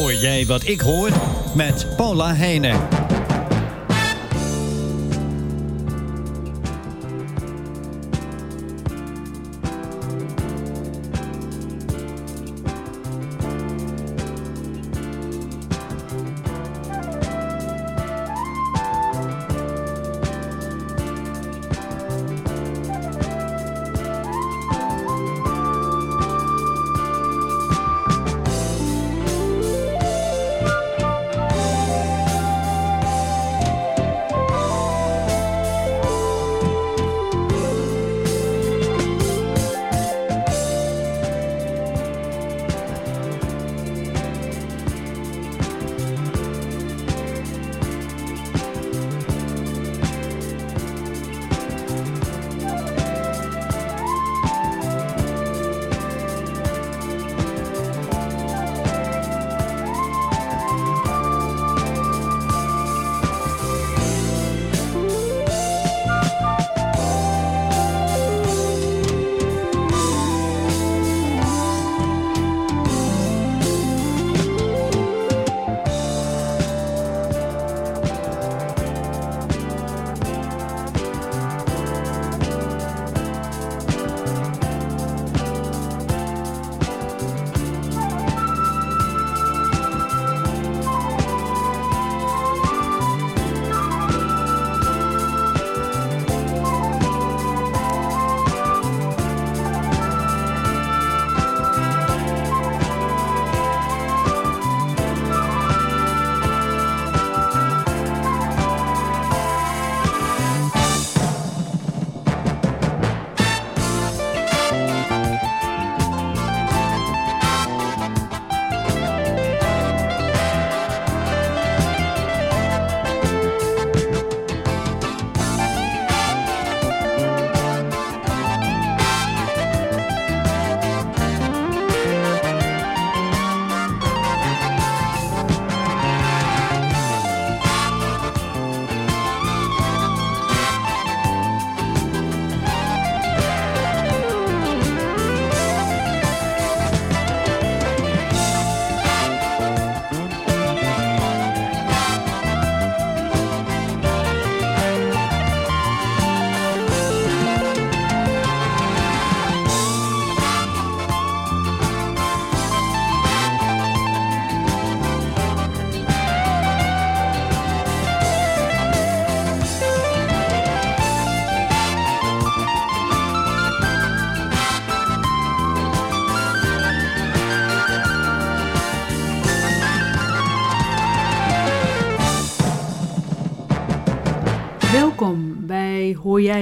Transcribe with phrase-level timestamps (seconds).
[0.00, 1.10] Hoor jij wat ik hoor?
[1.54, 3.09] Met Paula Heijnen.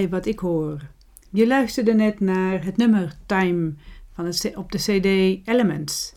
[0.06, 0.80] Wat ik hoor.
[1.30, 3.72] Je luisterde net naar het nummer Time
[4.12, 5.04] van het, op de CD
[5.48, 6.16] Elements.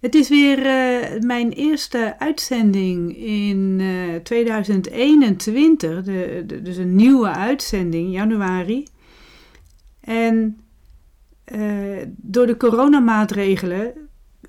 [0.00, 7.28] Het is weer uh, mijn eerste uitzending in uh, 2021, de, de, dus een nieuwe
[7.28, 8.86] uitzending, januari.
[10.00, 10.60] En
[11.52, 13.92] uh, door de coronamaatregelen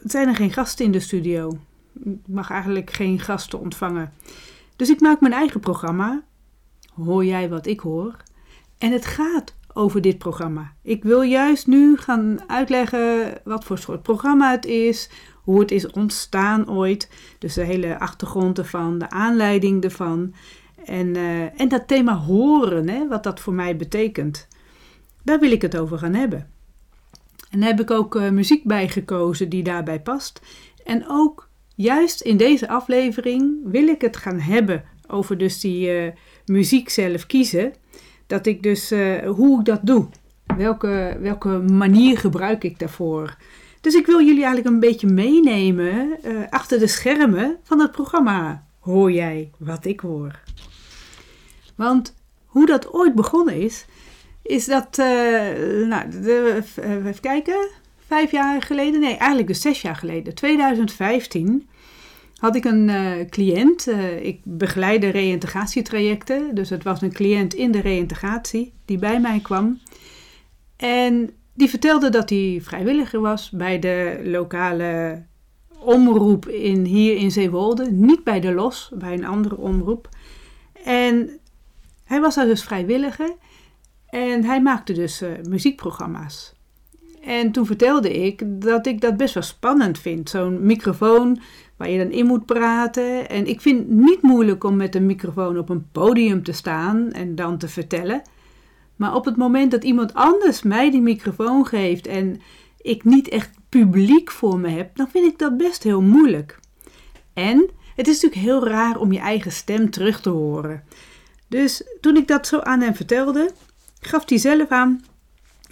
[0.03, 1.57] zijn er geen gasten in de studio.
[2.03, 4.13] Ik mag eigenlijk geen gasten ontvangen.
[4.75, 6.23] Dus ik maak mijn eigen programma.
[6.95, 8.15] Hoor jij wat ik hoor?
[8.77, 10.73] En het gaat over dit programma.
[10.81, 15.09] Ik wil juist nu gaan uitleggen wat voor soort programma het is,
[15.43, 17.09] hoe het is ontstaan ooit.
[17.39, 20.33] Dus de hele achtergrond ervan, de aanleiding ervan.
[20.85, 24.47] En, uh, en dat thema horen, hè, wat dat voor mij betekent.
[25.23, 26.49] Daar wil ik het over gaan hebben.
[27.49, 30.41] En daar heb ik ook uh, muziek bij gekozen die daarbij past.
[30.83, 36.11] En ook juist in deze aflevering wil ik het gaan hebben over dus die uh,
[36.45, 37.73] muziek zelf kiezen.
[38.27, 40.07] Dat ik dus, uh, hoe ik dat doe.
[40.57, 43.37] Welke, welke manier gebruik ik daarvoor.
[43.81, 48.65] Dus ik wil jullie eigenlijk een beetje meenemen uh, achter de schermen van het programma.
[48.79, 50.39] Hoor jij wat ik hoor?
[51.75, 52.15] Want
[52.45, 53.85] hoe dat ooit begonnen is,
[54.41, 55.05] is dat, uh,
[55.87, 57.69] nou, even kijken,
[58.07, 61.67] vijf jaar geleden, nee, eigenlijk dus zes jaar geleden, 2015,
[62.43, 63.87] had ik een uh, cliënt.
[63.87, 69.39] Uh, ik begeleide reïntegratietrajecten, dus het was een cliënt in de reïntegratie die bij mij
[69.39, 69.79] kwam.
[70.75, 75.23] En die vertelde dat hij vrijwilliger was bij de lokale
[75.79, 77.91] omroep in, hier in Zeewolde.
[77.91, 80.09] Niet bij de LOS, bij een andere omroep.
[80.83, 81.39] En
[82.03, 83.35] hij was daar dus vrijwilliger
[84.09, 86.53] en hij maakte dus uh, muziekprogramma's.
[87.21, 90.29] En toen vertelde ik dat ik dat best wel spannend vind.
[90.29, 91.39] Zo'n microfoon
[91.77, 93.29] waar je dan in moet praten.
[93.29, 97.11] En ik vind het niet moeilijk om met een microfoon op een podium te staan
[97.11, 98.21] en dan te vertellen.
[98.95, 102.41] Maar op het moment dat iemand anders mij die microfoon geeft en
[102.81, 106.59] ik niet echt publiek voor me heb, dan vind ik dat best heel moeilijk.
[107.33, 110.83] En het is natuurlijk heel raar om je eigen stem terug te horen.
[111.47, 113.51] Dus toen ik dat zo aan hem vertelde,
[113.99, 115.03] gaf hij zelf aan: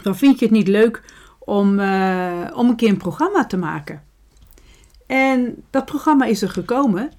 [0.04, 1.04] dan vind je het niet leuk
[1.40, 4.04] om, uh, om een keer een programma te maken.
[5.12, 7.12] En dat programma is er gekomen.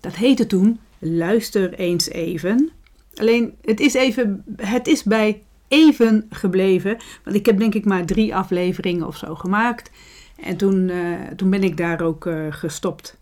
[0.00, 2.70] Dat heette toen Luister eens even.
[3.14, 6.96] Alleen het is, even, het is bij even gebleven.
[7.24, 9.90] Want ik heb denk ik maar drie afleveringen of zo gemaakt.
[10.40, 13.16] En toen, uh, toen ben ik daar ook uh, gestopt.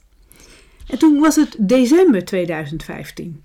[0.87, 3.43] En toen was het december 2015.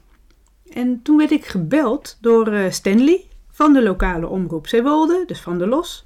[0.73, 5.57] En toen werd ik gebeld door uh, Stanley van de lokale omroep Zeewolde, dus van
[5.57, 6.05] de LOS.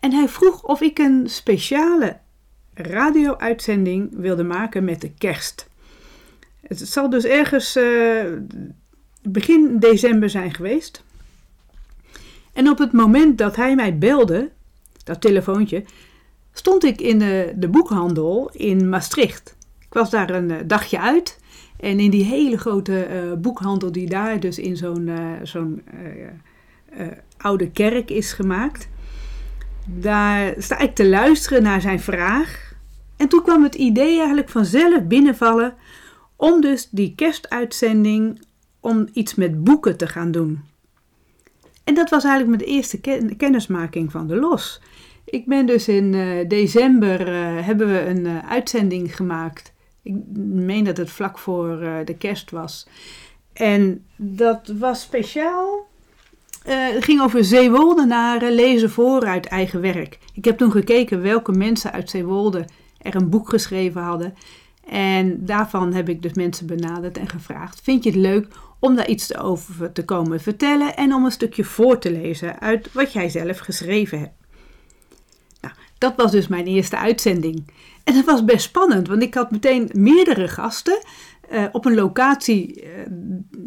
[0.00, 2.16] En hij vroeg of ik een speciale
[2.82, 5.68] radio-uitzending wilde maken met de kerst.
[6.60, 8.22] Het zal dus ergens uh,
[9.22, 11.02] begin december zijn geweest.
[12.52, 14.50] En op het moment dat hij mij belde,
[15.04, 15.84] dat telefoontje,
[16.52, 19.56] stond ik in de, de boekhandel in Maastricht.
[19.78, 21.38] Ik was daar een uh, dagje uit.
[21.76, 25.10] En in die hele grote uh, boekhandel die daar dus in zo'n
[25.42, 25.82] zo'n
[27.36, 28.88] oude kerk is gemaakt.
[29.86, 32.69] Daar sta ik te luisteren naar zijn vraag.
[33.20, 35.74] En toen kwam het idee eigenlijk vanzelf binnenvallen
[36.36, 38.42] om dus die kerstuitzending
[38.80, 40.60] om iets met boeken te gaan doen.
[41.84, 43.00] En dat was eigenlijk mijn eerste
[43.36, 44.80] kennismaking van de LOS.
[45.24, 49.72] Ik ben dus in uh, december uh, hebben we een uh, uitzending gemaakt.
[50.02, 52.88] Ik meen dat het vlak voor de kerst was.
[53.52, 55.88] En dat was speciaal
[56.62, 60.18] het ging over Zeewoldenaren lezen voor uit eigen werk.
[60.34, 62.64] Ik heb toen gekeken welke mensen uit Zeewolde
[63.02, 64.34] er een boek geschreven hadden.
[64.88, 68.46] En daarvan heb ik dus mensen benaderd en gevraagd: Vind je het leuk
[68.78, 72.92] om daar iets over te komen vertellen en om een stukje voor te lezen uit
[72.92, 74.34] wat jij zelf geschreven hebt?
[75.60, 77.72] Nou, dat was dus mijn eerste uitzending.
[78.04, 81.02] En dat was best spannend, want ik had meteen meerdere gasten
[81.52, 82.88] uh, op een locatie uh,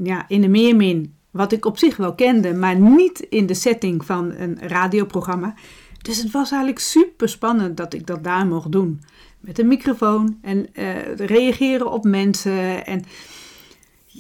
[0.04, 4.06] ja, in de Meermin wat ik op zich wel kende, maar niet in de setting
[4.06, 5.54] van een radioprogramma.
[6.04, 9.02] Dus het was eigenlijk super spannend dat ik dat daar mocht doen.
[9.40, 12.86] Met een microfoon en uh, reageren op mensen.
[12.86, 13.04] En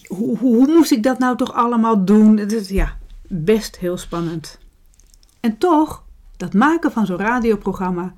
[0.07, 2.35] hoe, hoe, hoe, moest ik dat nou toch allemaal doen?
[2.35, 2.97] Dus ja,
[3.27, 4.59] best heel spannend.
[5.39, 6.03] En toch,
[6.37, 8.13] dat maken van zo'n radioprogramma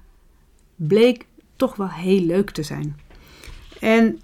[0.75, 2.99] bleek toch wel heel leuk te zijn.
[3.79, 4.19] En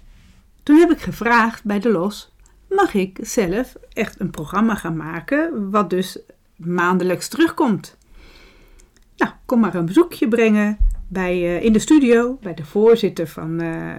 [0.62, 2.32] toen heb ik gevraagd bij de LOS
[2.68, 6.18] mag ik zelf echt een programma gaan maken, wat dus
[6.56, 7.96] maandelijks terugkomt.
[9.22, 13.62] Nou, kom maar een bezoekje brengen bij, uh, in de studio bij de voorzitter van,
[13.62, 13.92] uh,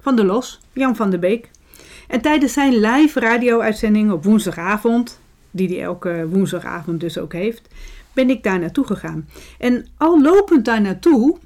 [0.00, 1.50] van de LOS, Jan van der Beek.
[2.08, 5.20] En tijdens zijn live radio-uitzending op woensdagavond,
[5.50, 7.68] die hij elke woensdagavond dus ook heeft,
[8.12, 9.28] ben ik daar naartoe gegaan.
[9.58, 11.36] En al lopend daar naartoe,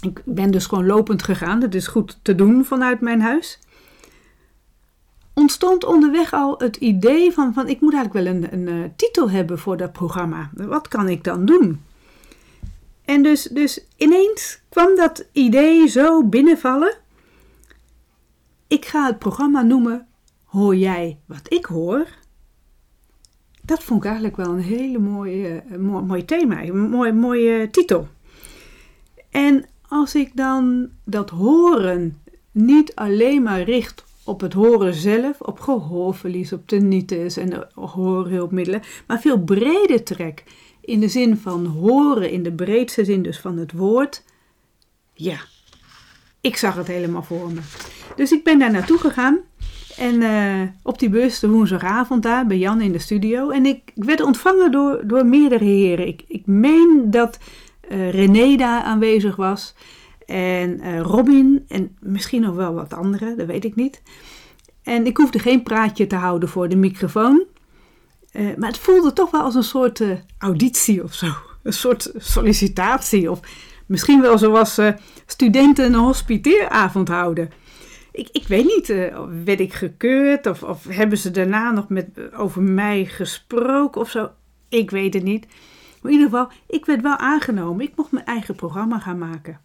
[0.00, 3.58] ik ben dus gewoon lopend gegaan, dat is goed te doen vanuit mijn huis,
[5.34, 9.30] ontstond onderweg al het idee van, van ik moet eigenlijk wel een, een, een titel
[9.30, 10.50] hebben voor dat programma.
[10.52, 11.86] Wat kan ik dan doen?
[13.08, 16.96] En dus, dus ineens kwam dat idee zo binnenvallen.
[18.66, 20.06] Ik ga het programma noemen
[20.44, 22.06] Hoor jij wat ik hoor?
[23.62, 27.70] Dat vond ik eigenlijk wel een hele mooie, uh, mooi, mooi thema, een mooie, mooie
[27.70, 28.08] titel.
[29.30, 35.60] En als ik dan dat horen niet alleen maar richt op het horen zelf, op
[35.60, 40.44] gehoorverlies, op tinnitus en de hoorhulpmiddelen, maar veel breder trek
[40.88, 44.22] in de zin van horen, in de breedste zin dus van het woord,
[45.12, 45.38] ja,
[46.40, 47.60] ik zag het helemaal voor me.
[48.16, 49.38] Dus ik ben daar naartoe gegaan
[49.96, 53.50] en uh, op die bus de woensdagavond daar bij Jan in de studio.
[53.50, 56.06] En ik, werd ontvangen door, door meerdere heren.
[56.06, 57.38] Ik, ik meen dat
[57.90, 59.74] uh, René daar aanwezig was
[60.26, 64.02] en uh, Robin en misschien nog wel wat anderen, dat weet ik niet.
[64.82, 67.44] En ik hoefde geen praatje te houden voor de microfoon.
[68.32, 71.26] Uh, maar het voelde toch wel als een soort uh, auditie of zo.
[71.62, 73.30] Een soort sollicitatie.
[73.30, 73.40] Of
[73.86, 74.90] misschien wel zoals uh,
[75.26, 77.50] studenten een hospiteeravond houden.
[78.12, 78.86] Ik, ik weet niet,
[79.44, 84.30] werd ik gekeurd of, of hebben ze daarna nog met, over mij gesproken of zo?
[84.68, 85.46] Ik weet het niet.
[86.02, 87.86] Maar in ieder geval, ik werd wel aangenomen.
[87.86, 89.60] Ik mocht mijn eigen programma gaan maken.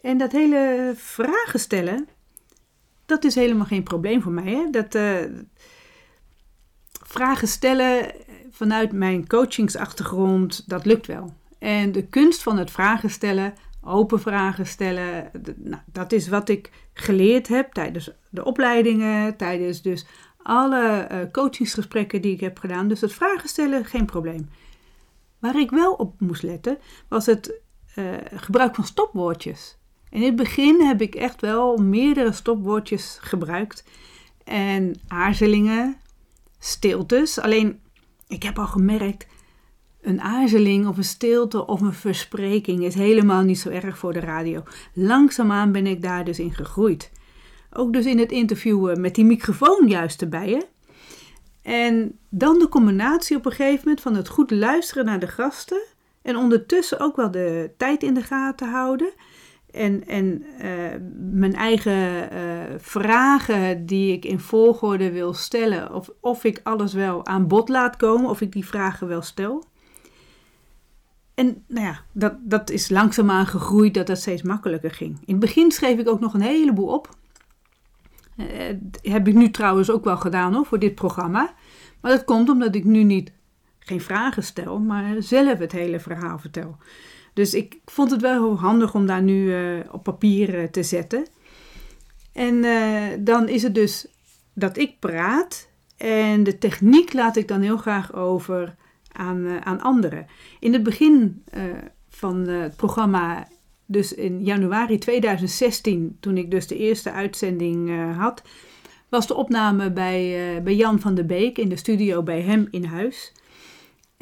[0.00, 2.08] En dat hele vragen stellen,
[3.06, 4.52] dat is helemaal geen probleem voor mij.
[4.52, 4.70] Hè?
[4.70, 4.94] Dat,
[7.12, 8.12] vragen stellen
[8.50, 11.34] vanuit mijn coachingsachtergrond, dat lukt wel.
[11.58, 16.70] En de kunst van het vragen stellen, open vragen stellen, nou, dat is wat ik
[16.94, 20.06] geleerd heb tijdens de opleidingen, tijdens dus
[20.42, 22.88] alle uh, coachingsgesprekken die ik heb gedaan.
[22.88, 24.48] Dus het vragen stellen, geen probleem.
[25.38, 26.78] Waar ik wel op moest letten,
[27.08, 27.60] was het
[27.96, 28.04] uh,
[28.34, 29.78] gebruik van stopwoordjes.
[30.10, 33.84] In het begin heb ik echt wel meerdere stopwoordjes gebruikt.
[34.44, 35.96] En aarzelingen,
[36.64, 37.38] stiltes.
[37.38, 37.80] Alleen,
[38.28, 39.26] ik heb al gemerkt,
[40.00, 44.20] een aarzeling of een stilte of een verspreking is helemaal niet zo erg voor de
[44.20, 44.62] radio.
[44.94, 47.10] Langzaamaan ben ik daar dus in gegroeid.
[47.72, 50.50] Ook dus in het interviewen met die microfoon juist erbij.
[50.50, 50.60] Hè?
[51.62, 55.82] En dan de combinatie op een gegeven moment van het goed luisteren naar de gasten.
[56.22, 59.12] En ondertussen ook wel de tijd in de gaten houden.
[59.72, 60.66] En, en uh,
[61.30, 62.38] mijn eigen uh,
[62.78, 67.96] vragen die ik in volgorde wil stellen, of, of ik alles wel aan bod laat
[67.96, 69.64] komen, of ik die vragen wel stel.
[71.34, 75.18] En nou ja, dat, dat is langzaamaan gegroeid dat dat steeds makkelijker ging.
[75.24, 77.08] In het begin schreef ik ook nog een heleboel op.
[78.36, 78.46] Uh,
[79.02, 81.54] heb ik nu trouwens ook wel gedaan hoor, voor dit programma.
[82.00, 83.32] Maar dat komt omdat ik nu niet
[83.84, 86.76] geen vragen stel, maar zelf het hele verhaal vertel.
[87.32, 90.82] Dus ik vond het wel heel handig om daar nu uh, op papier uh, te
[90.82, 91.26] zetten.
[92.32, 94.06] En uh, dan is het dus
[94.52, 98.74] dat ik praat en de techniek laat ik dan heel graag over
[99.12, 100.26] aan, aan anderen.
[100.60, 101.44] In het begin
[102.08, 103.48] van het programma,
[103.86, 108.42] dus in januari 2016, toen ik dus de eerste uitzending had,
[109.08, 112.84] was de opname bij, bij Jan van der Beek in de studio bij hem in
[112.84, 113.32] huis.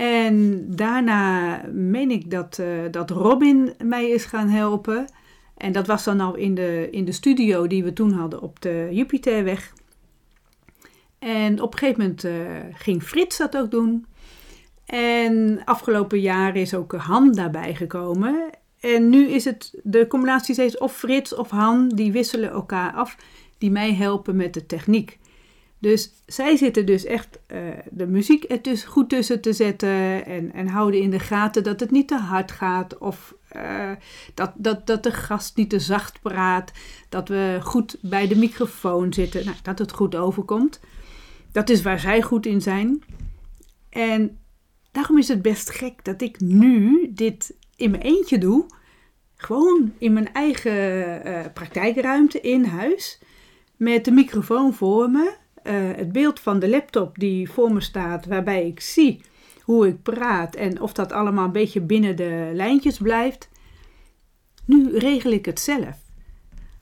[0.00, 5.04] En daarna meen ik dat, uh, dat Robin mij is gaan helpen.
[5.56, 8.60] En dat was dan al in de, in de studio die we toen hadden op
[8.60, 9.72] de Jupiterweg.
[11.18, 12.32] En op een gegeven moment uh,
[12.72, 14.06] ging Frits dat ook doen.
[14.86, 18.50] En afgelopen jaar is ook Han daarbij gekomen.
[18.80, 23.16] En nu is het de combinatie steeds of Frits of Han, die wisselen elkaar af,
[23.58, 25.18] die mij helpen met de techniek.
[25.80, 27.58] Dus zij zitten dus echt uh,
[27.90, 31.80] de muziek er dus goed tussen te zetten en, en houden in de gaten dat
[31.80, 33.90] het niet te hard gaat of uh,
[34.34, 36.72] dat, dat, dat de gast niet te zacht praat,
[37.08, 40.80] dat we goed bij de microfoon zitten, nou, dat het goed overkomt.
[41.52, 43.02] Dat is waar zij goed in zijn.
[43.90, 44.38] En
[44.90, 48.66] daarom is het best gek dat ik nu dit in mijn eentje doe,
[49.36, 53.20] gewoon in mijn eigen uh, praktijkruimte in huis,
[53.76, 58.26] met de microfoon voor me uh, het beeld van de laptop die voor me staat,
[58.26, 59.20] waarbij ik zie
[59.62, 63.48] hoe ik praat en of dat allemaal een beetje binnen de lijntjes blijft.
[64.64, 65.96] Nu regel ik het zelf.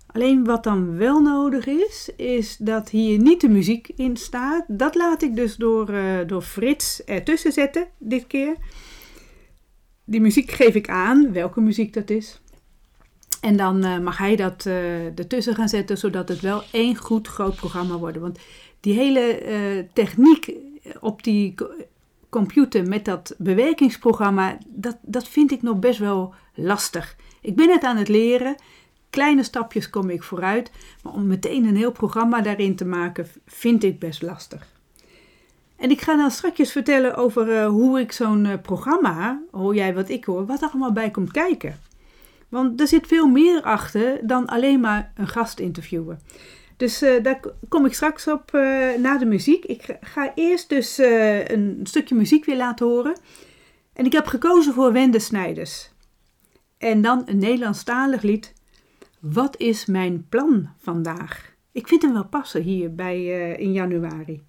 [0.07, 4.65] Alleen wat dan wel nodig is, is dat hier niet de muziek in staat.
[4.69, 8.57] Dat laat ik dus door, uh, door Frits ertussen zetten, dit keer.
[10.05, 12.41] Die muziek geef ik aan, welke muziek dat is.
[13.41, 14.67] En dan mag hij dat
[15.15, 18.19] ertussen gaan zetten, zodat het wel één goed groot programma wordt.
[18.19, 18.39] Want
[18.81, 20.53] die hele techniek
[21.01, 21.55] op die
[22.29, 27.17] computer met dat bewerkingsprogramma, dat, dat vind ik nog best wel lastig.
[27.41, 28.55] Ik ben het aan het leren.
[29.11, 30.71] Kleine stapjes kom ik vooruit.
[31.03, 34.67] Maar om meteen een heel programma daarin te maken, vind ik best lastig.
[35.77, 40.25] En ik ga dan straks vertellen over hoe ik zo'n programma, hoor jij wat ik
[40.25, 41.81] hoor, wat er allemaal bij komt kijken.
[42.49, 46.21] Want er zit veel meer achter dan alleen maar een gast interviewen.
[46.77, 48.53] Dus uh, daar kom ik straks op
[48.99, 49.65] na de muziek.
[49.65, 53.17] Ik ga eerst dus een stukje muziek weer laten horen.
[53.93, 55.91] En ik heb gekozen voor Wende Snijders.
[56.79, 58.53] En dan een Nederlandstalig lied.
[59.21, 61.55] Wat is mijn plan vandaag?
[61.73, 64.43] Ik vind hem wel passen hier bij, uh, in januari.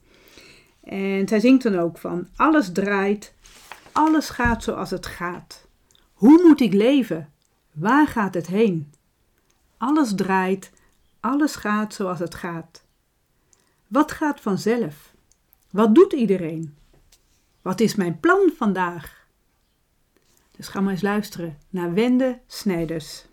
[0.83, 3.33] En zij zingt dan ook van: Alles draait,
[3.91, 5.67] alles gaat zoals het gaat.
[6.13, 7.33] Hoe moet ik leven?
[7.71, 8.93] Waar gaat het heen?
[9.77, 10.71] Alles draait,
[11.19, 12.83] alles gaat zoals het gaat.
[13.87, 15.13] Wat gaat vanzelf?
[15.69, 16.77] Wat doet iedereen?
[17.61, 19.27] Wat is mijn plan vandaag?
[20.51, 23.25] Dus ga maar eens luisteren naar Wende Snijders.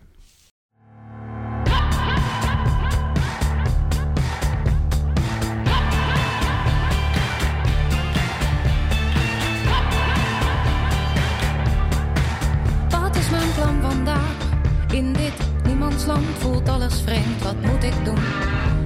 [16.07, 17.43] Niemandsland voelt alles vreemd.
[17.43, 18.19] Wat moet ik doen?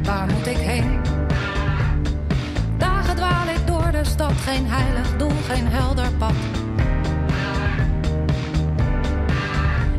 [0.03, 0.99] Waar moet ik heen?
[2.77, 6.33] Dagen dwaal ik door de stad, geen heilig doel, geen helder pad.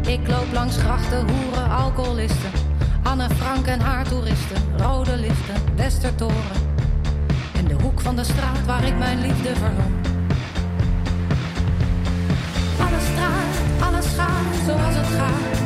[0.07, 2.51] Ik loop langs grachten, hoeren, alcoholisten.
[3.03, 4.57] Anne Frank en haar toeristen.
[4.77, 6.59] Rode lichten, Westertoren.
[7.57, 9.93] En de hoek van de straat waar ik mijn liefde verloor.
[12.81, 15.62] Alles draait, alles gaat zoals het gaat.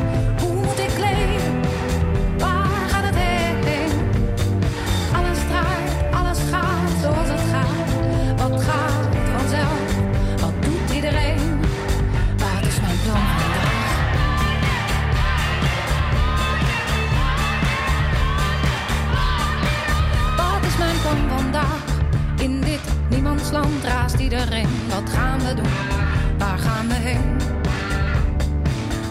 [23.57, 24.69] Niemandsland raast iedereen.
[24.89, 25.73] Wat gaan we doen?
[26.39, 27.37] Waar gaan we heen?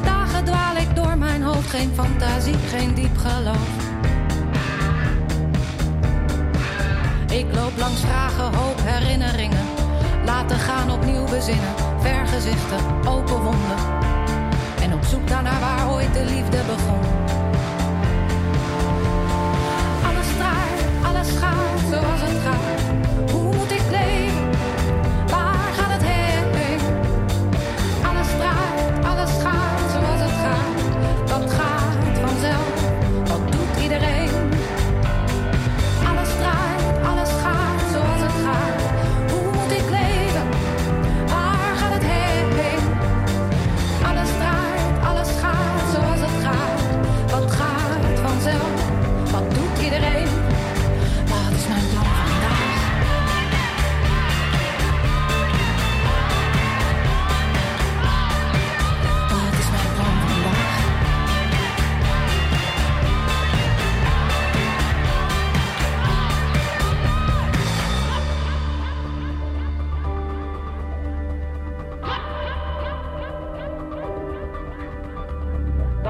[0.04, 3.68] Dagen dwaal ik door mijn hoofd, geen fantasie, geen diep geloof.
[7.30, 9.66] Ik loop langs vragen, hoop herinneringen.
[10.26, 13.78] Laten gaan opnieuw bezinnen, vergezichten, open wonden.
[14.82, 17.25] En op zoek daarnaar waar ooit de liefde begon.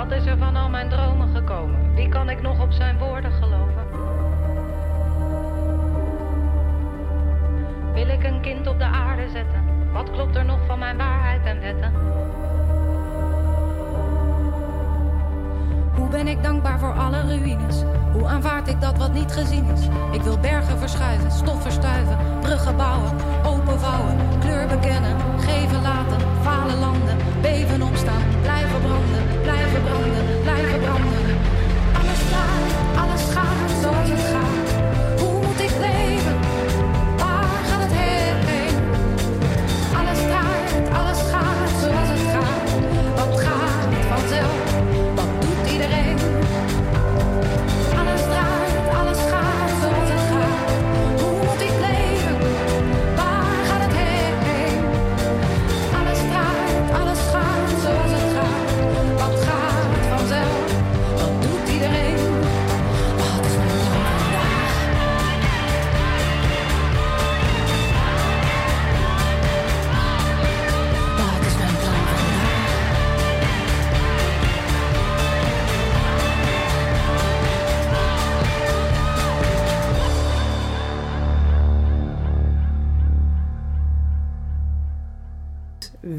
[0.06, 1.94] Wat is er van al mijn dromen gekomen?
[1.96, 3.84] Wie kan ik nog op zijn woorden geloven?
[7.94, 9.92] Wil ik een kind op de aarde zetten?
[9.94, 11.94] Wat klopt er nog van mijn waarheid en wetten?
[15.96, 17.84] Hoe ben ik dankbaar voor alle ruïnes?
[18.12, 19.88] Hoe aanvaard ik dat wat niet gezien is?
[20.12, 23.12] Ik wil bergen verschuiven, stof verstuiven, bruggen bouwen,
[23.46, 30.80] open vouwen, kleur bekennen, geven laten, falen landen, beven opstaan, blijven branden, blijven branden, blijven
[30.80, 31.26] branden.
[32.00, 32.72] Alles gaat,
[33.04, 34.35] alles gaat zoals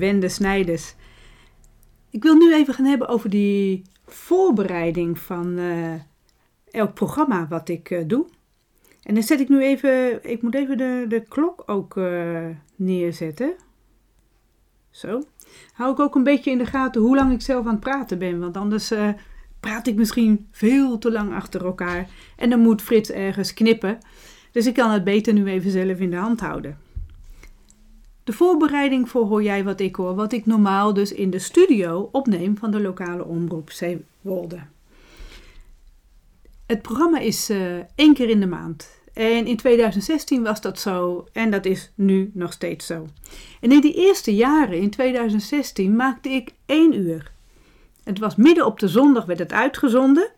[0.06, 0.94] Wende Snijders.
[2.10, 5.94] Ik wil nu even gaan hebben over die voorbereiding van eh,
[6.70, 8.26] elk programma wat ik eh, doe.
[9.02, 13.54] En dan zet ik nu even, ik moet even de, de klok ook eh, neerzetten.
[14.90, 15.22] Zo.
[15.72, 18.18] Hou ik ook een beetje in de gaten hoe lang ik zelf aan het praten
[18.18, 18.92] ben, want anders
[19.60, 22.08] praat ik misschien veel te lang achter elkaar.
[22.36, 23.98] En dan moet Frits ergens knippen.
[24.52, 26.86] Dus ik kan het beter nu even zelf in de hand houden.
[28.26, 32.08] De voorbereiding voor Hoor Jij Wat Ik Hoor, wat ik normaal dus in de studio
[32.12, 34.58] opneem van de lokale omroep Zeewolde.
[36.66, 39.00] Het programma is uh, één keer in de maand.
[39.12, 43.06] En in 2016 was dat zo en dat is nu nog steeds zo.
[43.60, 47.32] En in die eerste jaren, in 2016, maakte ik één uur.
[48.04, 50.30] Het was midden op de zondag werd het uitgezonden.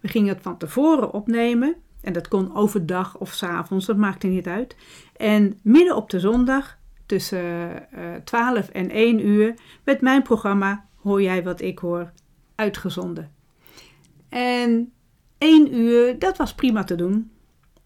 [0.00, 1.74] We gingen het van tevoren opnemen.
[2.00, 4.76] En dat kon overdag of s avonds, dat maakte niet uit.
[5.16, 7.38] En midden op de zondag, tussen
[7.94, 12.12] uh, eh, 12 en 1 uur, werd mijn programma Hoor jij wat ik hoor
[12.54, 13.32] uitgezonden.
[14.28, 14.92] En
[15.38, 17.30] 1 uur, dat was prima te doen.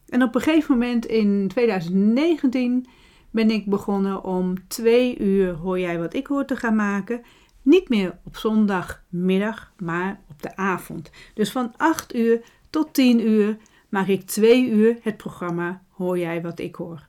[0.08, 2.86] En op een gegeven moment in 2019
[3.30, 7.22] ben ik begonnen om 2 uur Hoor jij wat ik hoor te gaan maken.
[7.62, 11.10] Niet meer op zondagmiddag, maar op de avond.
[11.34, 13.56] Dus van 8 uur tot 10 uur
[13.88, 17.08] maak ik 2 uur het programma Hoor jij wat ik hoor.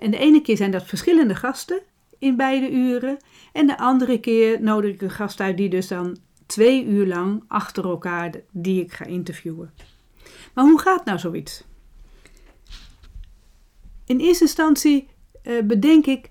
[0.00, 1.80] En de ene keer zijn dat verschillende gasten
[2.18, 3.16] in beide uren.
[3.52, 7.44] En de andere keer nodig ik een gast uit die dus dan twee uur lang
[7.48, 9.70] achter elkaar die ik ga interviewen.
[10.54, 11.64] Maar hoe gaat nou zoiets?
[14.06, 15.08] In eerste instantie
[15.44, 16.30] uh, bedenk ik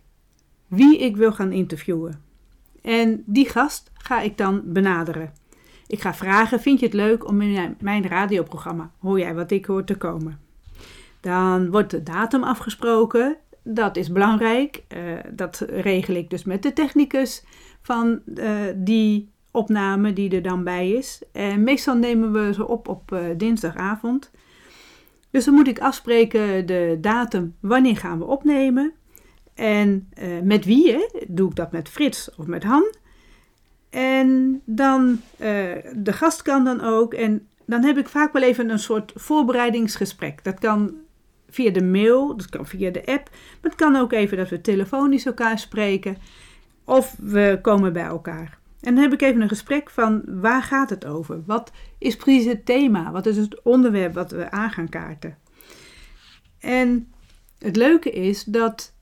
[0.68, 2.22] wie ik wil gaan interviewen.
[2.82, 5.34] En die gast ga ik dan benaderen.
[5.88, 9.66] Ik ga vragen: Vind je het leuk om in mijn radioprogramma Hoor jij wat ik
[9.66, 10.40] hoor te komen?
[11.20, 13.38] Dan wordt de datum afgesproken.
[13.72, 14.84] Dat is belangrijk.
[14.98, 17.44] Uh, dat regel ik dus met de technicus
[17.82, 21.22] van uh, die opname die er dan bij is.
[21.32, 24.32] En meestal nemen we ze op op uh, dinsdagavond.
[25.32, 28.94] Dus dan moet ik afspreken de datum wanneer gaan we opnemen.
[29.54, 30.10] En
[30.44, 32.96] met wie, doe ik dat met Frits of met Han.
[33.90, 35.22] En dan,
[35.94, 37.14] de gast kan dan ook.
[37.14, 40.44] En dan heb ik vaak wel even een soort voorbereidingsgesprek.
[40.44, 40.94] Dat kan
[41.50, 43.30] via de mail, dat kan via de app.
[43.30, 46.18] Maar het kan ook even dat we telefonisch elkaar spreken.
[46.84, 48.60] Of we komen bij elkaar.
[48.82, 51.44] En dan heb ik even een gesprek van waar gaat het over?
[51.46, 53.12] Wat is precies het thema?
[53.12, 55.38] Wat is het onderwerp wat we aan gaan kaarten?
[56.60, 57.12] En
[57.58, 58.94] het leuke is dat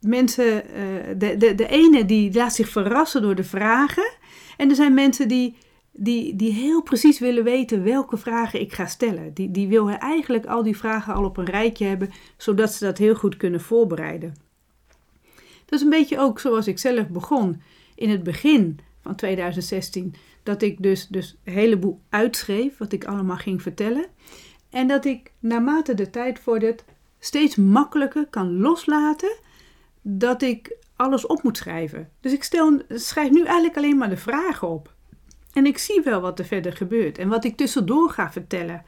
[0.00, 0.84] mensen, eh,
[1.16, 4.12] de, de, de ene die laat zich verrassen door de vragen.
[4.56, 5.56] En er zijn mensen die
[5.96, 9.34] die, die heel precies willen weten welke vragen ik ga stellen.
[9.34, 12.98] Die, die willen eigenlijk al die vragen al op een rijtje hebben, zodat ze dat
[12.98, 14.34] heel goed kunnen voorbereiden.
[15.64, 17.62] Dat is een beetje ook zoals ik zelf begon
[17.94, 20.14] in het begin van 2016.
[20.42, 24.06] Dat ik dus, dus een heleboel uitschreef, wat ik allemaal ging vertellen.
[24.70, 26.84] En dat ik naarmate de tijd vordert
[27.18, 29.36] steeds makkelijker kan loslaten
[30.02, 32.10] dat ik alles op moet schrijven.
[32.20, 34.94] Dus ik stel, schrijf nu eigenlijk alleen maar de vragen op.
[35.56, 38.84] En ik zie wel wat er verder gebeurt en wat ik tussendoor ga vertellen.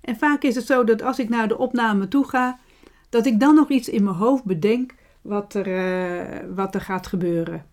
[0.00, 2.58] En vaak is het zo dat als ik naar de opname toe ga,
[3.08, 7.06] dat ik dan nog iets in mijn hoofd bedenk wat er, uh, wat er gaat
[7.06, 7.66] gebeuren.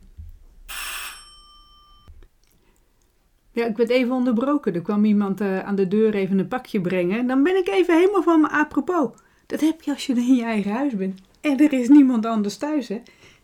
[3.51, 4.73] Ja, ik werd even onderbroken.
[4.73, 7.27] Er kwam iemand uh, aan de deur even een pakje brengen.
[7.27, 9.09] Dan ben ik even helemaal van me apropos.
[9.45, 11.21] Dat heb je als je in je eigen huis bent.
[11.41, 13.01] En er is niemand anders thuis, hè.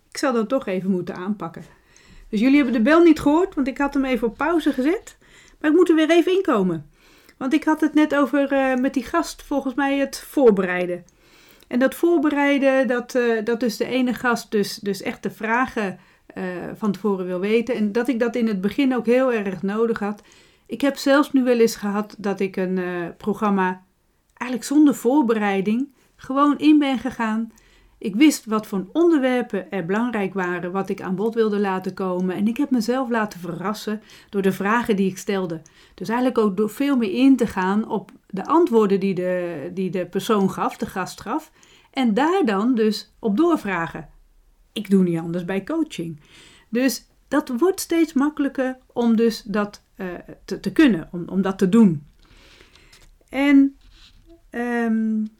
[0.10, 1.77] Ik zal dat toch even moeten aanpakken.
[2.30, 5.18] Dus jullie hebben de bel niet gehoord, want ik had hem even op pauze gezet.
[5.60, 6.90] Maar ik moet er weer even inkomen.
[7.38, 11.06] Want ik had het net over uh, met die gast, volgens mij het voorbereiden.
[11.68, 16.00] En dat voorbereiden, dat, uh, dat dus de ene gast dus, dus echt de vragen
[16.38, 16.44] uh,
[16.76, 17.76] van tevoren wil weten.
[17.76, 20.22] En dat ik dat in het begin ook heel erg nodig had.
[20.66, 22.80] Ik heb zelfs nu wel eens gehad dat ik een
[23.18, 23.84] programma
[24.34, 27.52] eigenlijk zonder voorbereiding gewoon in ben gegaan.
[28.00, 32.36] Ik wist wat voor onderwerpen er belangrijk waren, wat ik aan bod wilde laten komen.
[32.36, 35.62] En ik heb mezelf laten verrassen door de vragen die ik stelde.
[35.94, 39.90] Dus eigenlijk ook door veel meer in te gaan op de antwoorden die de, die
[39.90, 41.52] de persoon gaf, de gast gaf.
[41.92, 44.10] En daar dan dus op doorvragen.
[44.74, 46.20] Ik doe niet anders bij coaching.
[46.70, 50.08] Dus dat wordt steeds makkelijker om dus dat uh,
[50.46, 52.04] te, te, kunnen, om, om dat te doen.
[53.30, 53.78] En
[54.52, 55.37] um,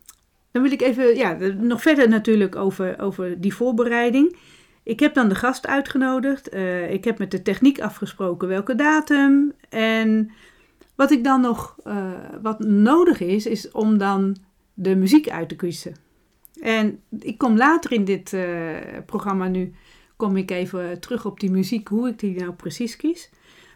[0.58, 4.38] dan wil ik even, ja, nog verder natuurlijk over, over die voorbereiding.
[4.84, 6.54] Ik heb dan de gast uitgenodigd.
[6.54, 9.54] Uh, ik heb met de techniek afgesproken welke datum.
[9.70, 10.32] En
[10.96, 14.38] wat ik dan nog, uh, wat nodig is, is om dan
[14.74, 15.96] de muziek uit te kiezen.
[16.62, 19.74] En ik kom later in dit uh, programma nu,
[20.16, 23.30] kom ik even terug op die muziek, hoe ik die nou precies kies.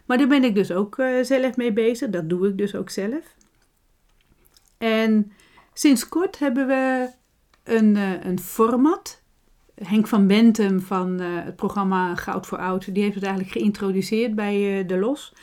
[0.06, 2.10] Maar daar ben ik dus ook zelf mee bezig.
[2.10, 3.34] Dat doe ik dus ook zelf.
[4.78, 5.32] En
[5.72, 7.08] sinds kort hebben we
[7.64, 9.20] een, uh, een format.
[9.74, 14.34] Henk van Bentum van uh, het programma Goud voor Oud, die heeft het eigenlijk geïntroduceerd
[14.34, 15.34] bij De Los.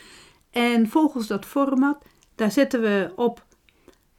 [0.49, 3.45] En volgens dat format, daar zetten we op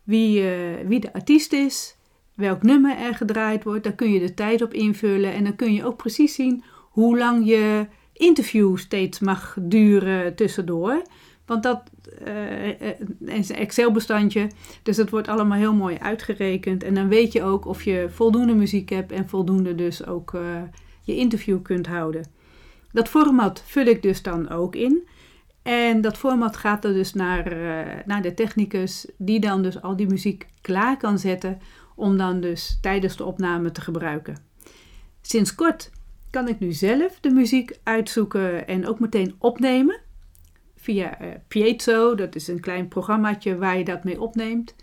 [0.03, 0.43] wie,
[0.87, 1.97] wie de artiest is,
[2.35, 3.85] welk nummer er gedraaid wordt.
[3.85, 7.19] Daar kun je de tijd op invullen en dan kun je ook precies zien hoe
[7.19, 11.03] lang je interview steeds mag duren tussendoor.
[11.47, 11.83] Want dat
[12.27, 14.51] uh, is een Excel-bestandje,
[14.83, 16.83] dus dat wordt allemaal heel mooi uitgerekend.
[16.83, 20.43] En dan weet je ook of je voldoende muziek hebt en voldoende dus ook uh,
[21.03, 22.25] je interview kunt houden.
[22.93, 25.09] Dat format vul ik dus dan ook in.
[25.63, 27.55] En dat format gaat er dus naar,
[28.07, 31.59] naar de technicus, die dan dus al die muziek klaar kan zetten
[31.97, 34.37] om dan dus tijdens de opname te gebruiken.
[35.21, 35.91] Sinds kort
[36.31, 40.01] kan ik nu zelf de muziek uitzoeken en ook meteen opnemen
[40.81, 42.17] via uh.
[42.17, 44.75] Dat is een klein programmaatje waar je dat mee opneemt.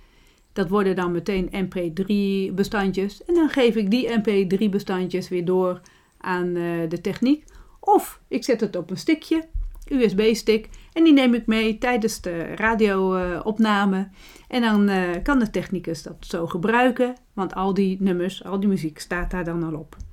[0.54, 3.26] Dat worden dan meteen MP3-bestandjes.
[3.26, 5.82] En dan geef ik die MP3-bestandjes weer door
[6.18, 7.44] aan uh, de techniek.
[7.80, 9.48] Of ik zet het op een stickje,
[9.92, 10.70] USB-stick.
[10.94, 14.10] En die neem ik mee tijdens de radio-opname.
[14.48, 14.90] En dan
[15.24, 17.16] kan de technicus dat zo gebruiken.
[17.34, 20.07] Want al die nummers, al die muziek staat daar dan al op.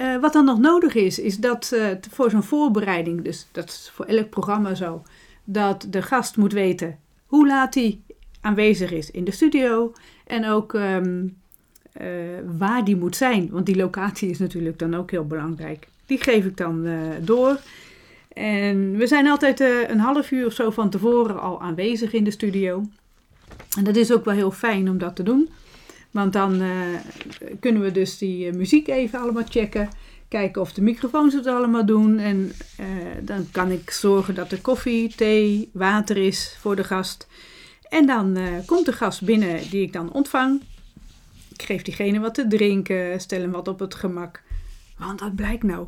[0.00, 3.90] Uh, wat dan nog nodig is, is dat uh, voor zo'n voorbereiding, dus dat is
[3.94, 5.02] voor elk programma zo,
[5.44, 8.00] dat de gast moet weten hoe laat hij
[8.40, 9.92] aanwezig is in de studio
[10.26, 11.36] en ook um,
[12.00, 12.06] uh,
[12.58, 13.48] waar die moet zijn.
[13.50, 15.88] Want die locatie is natuurlijk dan ook heel belangrijk.
[16.06, 16.88] Die geef ik dan
[17.20, 17.60] door.
[18.32, 22.30] En we zijn altijd een half uur of zo van tevoren al aanwezig in de
[22.30, 22.84] studio.
[23.76, 25.48] En dat is ook wel heel fijn om dat te doen.
[26.16, 26.98] Want dan uh,
[27.60, 29.88] kunnen we dus die uh, muziek even allemaal checken.
[30.28, 32.18] Kijken of de microfoons het allemaal doen.
[32.18, 32.86] En uh,
[33.22, 37.26] dan kan ik zorgen dat er koffie, thee, water is voor de gast.
[37.88, 40.62] En dan komt de gast binnen die ik dan ontvang.
[41.52, 44.42] Ik geef diegene wat te drinken, stel hem wat op het gemak.
[44.98, 45.86] Want wat blijkt nou?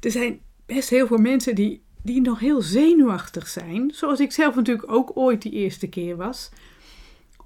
[0.00, 3.90] Er zijn best heel veel mensen die, die nog heel zenuwachtig zijn.
[3.94, 6.50] Zoals ik zelf natuurlijk ook ooit die eerste keer was.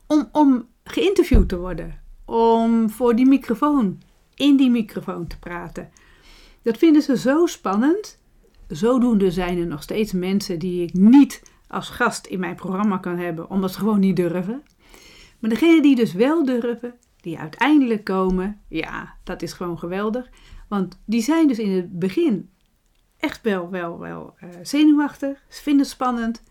[0.07, 4.03] Om, om geïnterviewd te worden om voor die microfoon,
[4.35, 5.91] in die microfoon te praten.
[6.63, 8.19] Dat vinden ze zo spannend.
[8.69, 13.19] Zodoende zijn er nog steeds mensen die ik niet als gast in mijn programma kan
[13.19, 14.63] hebben, omdat ze gewoon niet durven.
[15.39, 20.29] Maar degene die dus wel durven, die uiteindelijk komen, ja, dat is gewoon geweldig.
[20.69, 22.51] Want die zijn dus in het begin
[23.17, 25.45] echt wel, wel, wel uh, zenuwachtig.
[25.49, 26.43] Ze vinden het spannend.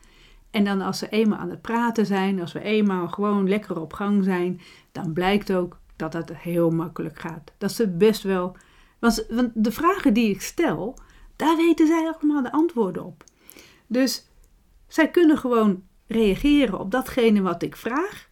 [0.55, 3.93] En dan als ze eenmaal aan het praten zijn, als we eenmaal gewoon lekker op
[3.93, 7.51] gang zijn, dan blijkt ook dat het heel makkelijk gaat.
[7.57, 8.57] Dat ze best wel.
[8.99, 10.97] Want, de vragen die ik stel,
[11.35, 13.23] daar weten zij allemaal de antwoorden op.
[13.87, 14.27] Dus
[14.87, 18.29] zij kunnen gewoon reageren op datgene wat ik vraag.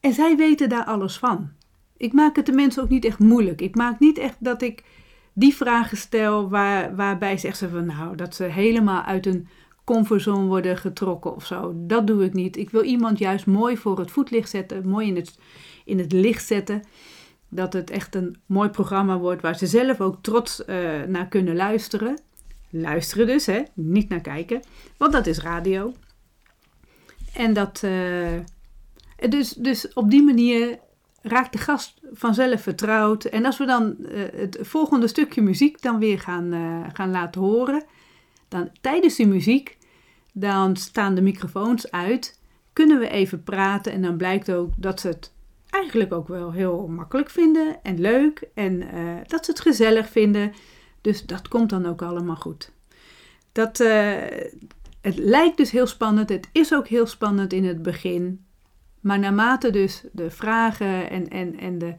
[0.00, 1.50] En zij weten daar alles van.
[1.96, 3.60] Ik maak het de mensen ook niet echt moeilijk.
[3.60, 4.84] Ik maak niet echt dat ik
[5.32, 9.48] die vragen stel waar, waarbij zeggen ze van nou dat ze helemaal uit een
[9.86, 11.72] comfortzone worden getrokken of zo.
[11.76, 12.56] Dat doe ik niet.
[12.56, 15.38] Ik wil iemand juist mooi voor het voetlicht zetten, mooi in het,
[15.84, 16.82] in het licht zetten.
[17.48, 21.56] Dat het echt een mooi programma wordt waar ze zelf ook trots uh, naar kunnen
[21.56, 22.20] luisteren.
[22.70, 23.62] Luisteren dus, hè?
[23.74, 24.60] niet naar kijken,
[24.96, 25.92] want dat is radio.
[27.34, 28.38] En dat, uh,
[29.28, 30.78] dus, dus op die manier
[31.22, 33.24] raakt de gast vanzelf vertrouwd.
[33.24, 36.52] En als we dan uh, het volgende stukje muziek dan weer gaan,
[36.92, 37.84] gaan laten horen,
[38.48, 39.75] dan tijdens de muziek,
[40.38, 42.40] dan staan de microfoons uit,
[42.72, 45.32] kunnen we even praten en dan blijkt ook dat ze het
[45.70, 50.52] eigenlijk ook wel heel makkelijk vinden en leuk en uh, dat ze het gezellig vinden.
[51.00, 52.72] Dus dat komt dan ook allemaal goed.
[53.52, 54.14] Dat, uh,
[55.00, 58.44] het lijkt dus heel spannend, het is ook heel spannend in het begin.
[59.00, 61.94] Maar naarmate dus de vragen en, en, en de,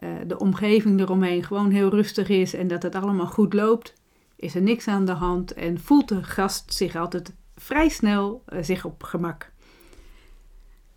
[0.00, 3.94] uh, de omgeving eromheen gewoon heel rustig is en dat het allemaal goed loopt,
[4.36, 8.62] is er niks aan de hand en voelt de gast zich altijd vrij snel uh,
[8.62, 9.52] zich op gemak.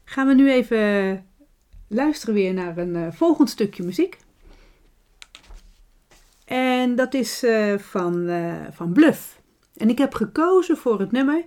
[0.03, 1.25] Gaan we nu even
[1.87, 4.17] luisteren weer naar een uh, volgend stukje muziek.
[6.45, 8.29] En dat is uh, van,
[8.71, 9.41] van Bluff.
[9.77, 11.45] En ik heb gekozen voor het nummer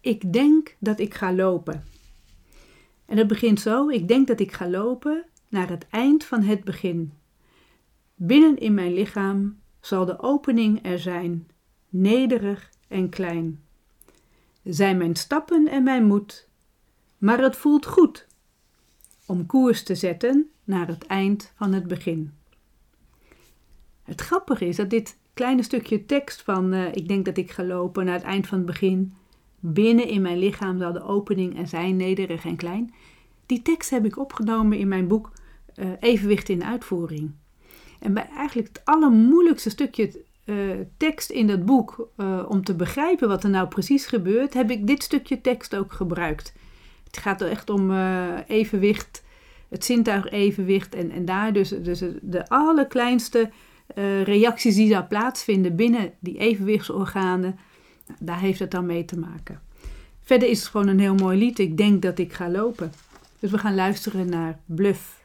[0.00, 1.84] Ik denk dat ik ga lopen.
[3.06, 6.64] En het begint zo: Ik denk dat ik ga lopen naar het eind van het
[6.64, 7.12] begin.
[8.14, 11.48] Binnen in mijn lichaam zal de opening er zijn,
[11.88, 13.60] nederig en klein.
[14.64, 16.48] Zijn mijn stappen en mijn moed,
[17.18, 18.26] maar het voelt goed
[19.26, 22.32] om koers te zetten naar het eind van het begin.
[24.02, 27.64] Het grappige is dat dit kleine stukje tekst van uh, ik denk dat ik ga
[27.64, 29.14] lopen naar het eind van het begin,
[29.60, 32.94] binnen in mijn lichaam zal de opening en zijn nederig en klein.
[33.46, 35.32] Die tekst heb ik opgenomen in mijn boek
[35.76, 37.30] uh, Evenwicht in uitvoering.
[38.00, 42.08] En bij eigenlijk het allermoeilijkste stukje uh, tekst in dat boek,
[42.48, 46.54] om te begrijpen wat er nou precies gebeurt, heb ik dit stukje tekst ook gebruikt.
[47.06, 47.92] Het gaat er echt om
[48.46, 49.24] evenwicht,
[49.68, 53.50] het zintuigevenwicht en, en daar dus, dus de allerkleinste
[54.24, 57.58] reacties die daar plaatsvinden binnen die evenwichtsorganen,
[58.18, 59.60] daar heeft het dan mee te maken.
[60.22, 61.58] Verder is het gewoon een heel mooi lied.
[61.58, 62.92] Ik denk dat ik ga lopen.
[63.38, 65.20] Dus we gaan luisteren naar Bluff.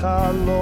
[0.00, 0.59] חלום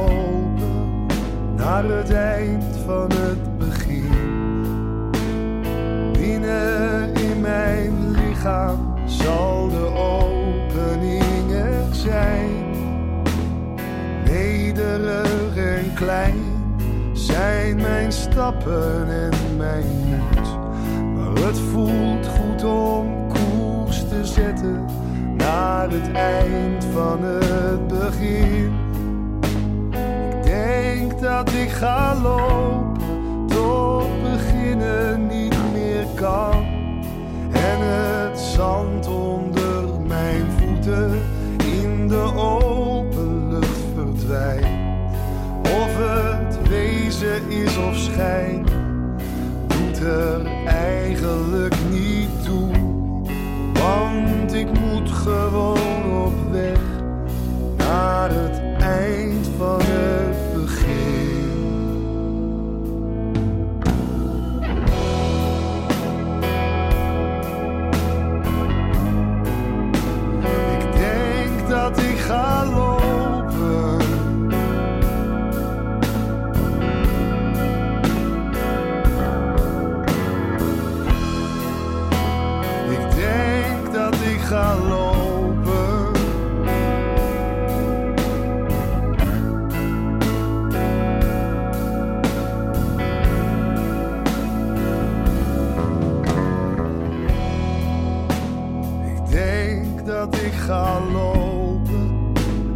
[100.68, 102.32] ga lopen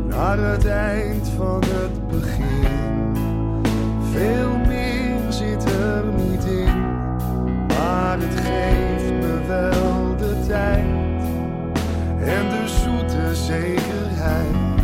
[0.08, 3.14] naar het eind van het begin.
[4.12, 6.80] Veel meer zit er niet in,
[7.68, 11.22] maar het geeft me wel de tijd
[12.18, 14.80] en de zoete zekerheid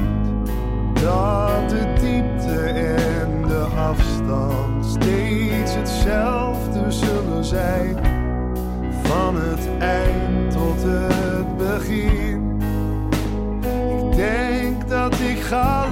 [1.02, 7.97] dat de diepte en de afstand steeds hetzelfde zullen zijn.
[15.48, 15.87] gaan.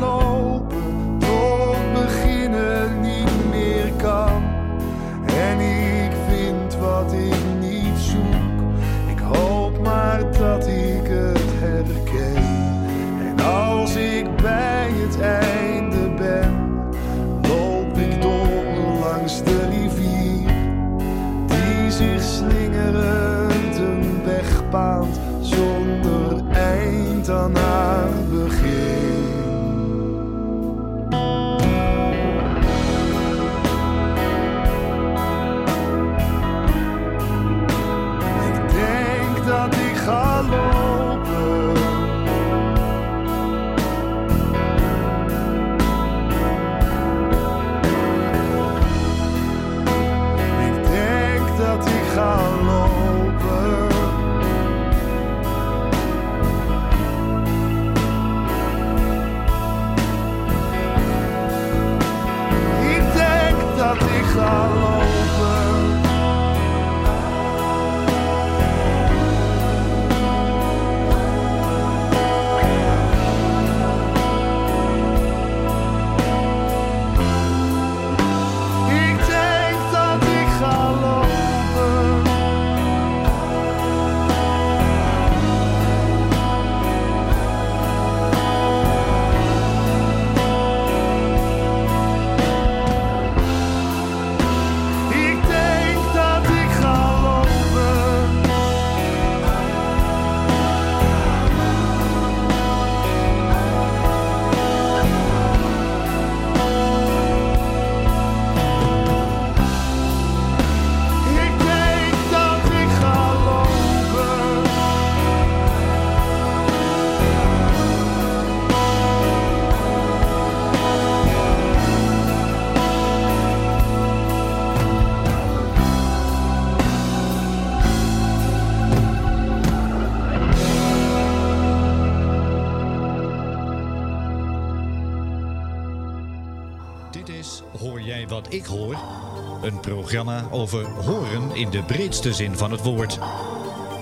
[140.50, 143.18] Over horen in de breedste zin van het woord.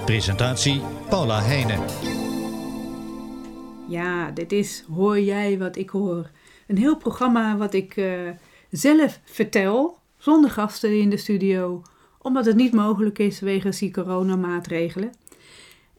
[0.05, 1.81] Presentatie Paula Heijnen.
[3.89, 6.31] Ja, dit is Hoor jij wat ik hoor?
[6.67, 8.31] Een heel programma wat ik uh,
[8.71, 11.83] zelf vertel, zonder gasten in de studio,
[12.19, 15.13] omdat het niet mogelijk is wegens die coronamaatregelen.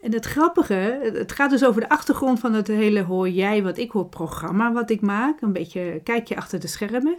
[0.02, 3.78] En het grappige, het gaat dus over de achtergrond van het hele Hoor jij wat
[3.78, 5.42] ik hoor programma wat ik maak.
[5.42, 7.18] Een beetje kijkje achter de schermen.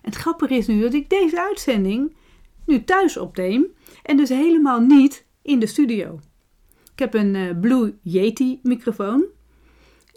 [0.00, 2.12] En het grappige is nu dat ik deze uitzending
[2.66, 3.66] nu thuis opneem
[4.02, 6.20] en dus helemaal niet in de studio.
[6.92, 9.24] Ik heb een uh, Blue Yeti microfoon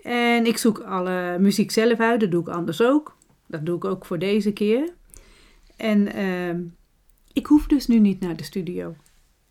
[0.02, 2.20] en ik zoek alle muziek zelf uit.
[2.20, 3.18] Dat doe ik anders ook.
[3.48, 4.94] Dat doe ik ook voor deze keer.
[5.78, 6.66] En uh,
[7.34, 8.96] ik hoef dus nu niet naar de studio.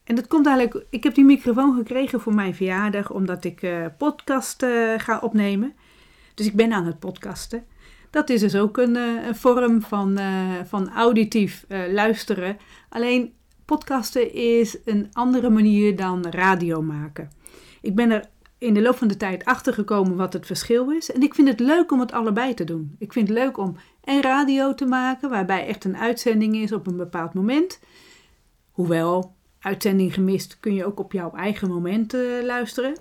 [0.04, 3.86] En dat komt eigenlijk, ik heb die microfoon gekregen voor mijn verjaardag, omdat ik uh,
[3.98, 5.74] podcast uh, ga opnemen.
[6.34, 7.64] Dus ik ben aan het podcasten.
[8.10, 10.18] Dat is dus ook een, uh, een vorm van,
[10.64, 12.56] van auditief luisteren.
[12.88, 13.32] Alleen
[13.64, 17.30] podcasten is een andere manier dan radio maken.
[17.80, 18.28] Ik ben er
[18.58, 21.12] in de loop van de tijd achter gekomen wat het verschil is.
[21.12, 22.96] En ik vind het leuk om het allebei te doen.
[22.98, 26.86] Ik vind het leuk om en radio te maken, waarbij echt een uitzending is op
[26.86, 27.80] een bepaald moment.
[28.70, 32.96] Hoewel uitzending gemist kun je ook op jouw eigen moment luisteren.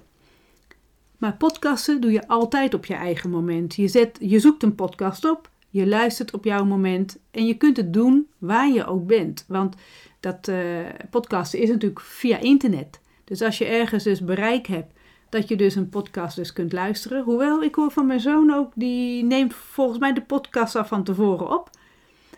[1.25, 3.75] Maar podcasten doe je altijd op je eigen moment.
[3.75, 7.77] Je, zet, je zoekt een podcast op, je luistert op jouw moment en je kunt
[7.77, 9.45] het doen waar je ook bent.
[9.47, 9.75] Want
[10.19, 13.01] dat uh, podcasten is natuurlijk via internet.
[13.23, 14.93] Dus als je ergens dus bereik hebt,
[15.29, 17.23] dat je dus een podcast dus kunt luisteren.
[17.23, 21.03] Hoewel, ik hoor van mijn zoon ook, die neemt volgens mij de podcast al van
[21.03, 21.69] tevoren op.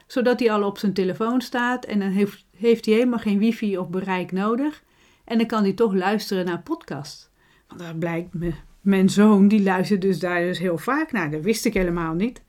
[0.05, 3.77] Zodat hij al op zijn telefoon staat en dan heeft, heeft hij helemaal geen wifi
[3.77, 4.83] of bereik nodig.
[5.23, 7.31] En dan kan hij toch luisteren naar podcast.
[7.67, 8.53] Want dat blijkt, me,
[8.87, 11.31] mijn zoon die luistert dus daar dus heel vaak naar.
[11.31, 12.41] Dat wist ik helemaal niet.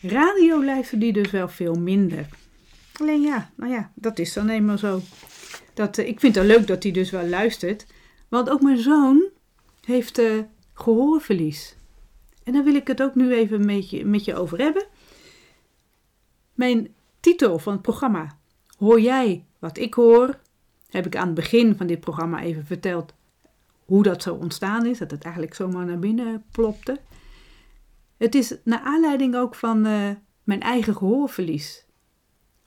[0.00, 2.28] Radio luistert die dus wel veel minder.
[3.00, 5.00] Alleen ja, nou ja, dat is dan eenmaal zo.
[5.74, 7.86] Dat, uh, ik vind het leuk dat hij dus wel luistert.
[8.28, 9.28] Want ook mijn zoon
[9.84, 10.42] heeft uh,
[10.74, 11.76] gehoorverlies.
[12.44, 14.86] En daar wil ik het ook nu even met je, met je over hebben.
[16.54, 18.38] Mijn titel van het programma,
[18.78, 20.38] Hoor jij wat ik hoor?
[20.88, 23.14] Heb ik aan het begin van dit programma even verteld
[23.92, 24.98] hoe dat zo ontstaan is.
[24.98, 26.98] Dat het eigenlijk zomaar naar binnen plopte.
[28.16, 30.10] Het is naar aanleiding ook van uh,
[30.42, 31.86] mijn eigen gehoorverlies.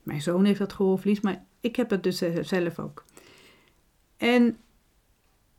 [0.03, 3.05] Mijn zoon heeft dat gehoorverlies, maar ik heb het dus uh, zelf ook.
[4.17, 4.57] En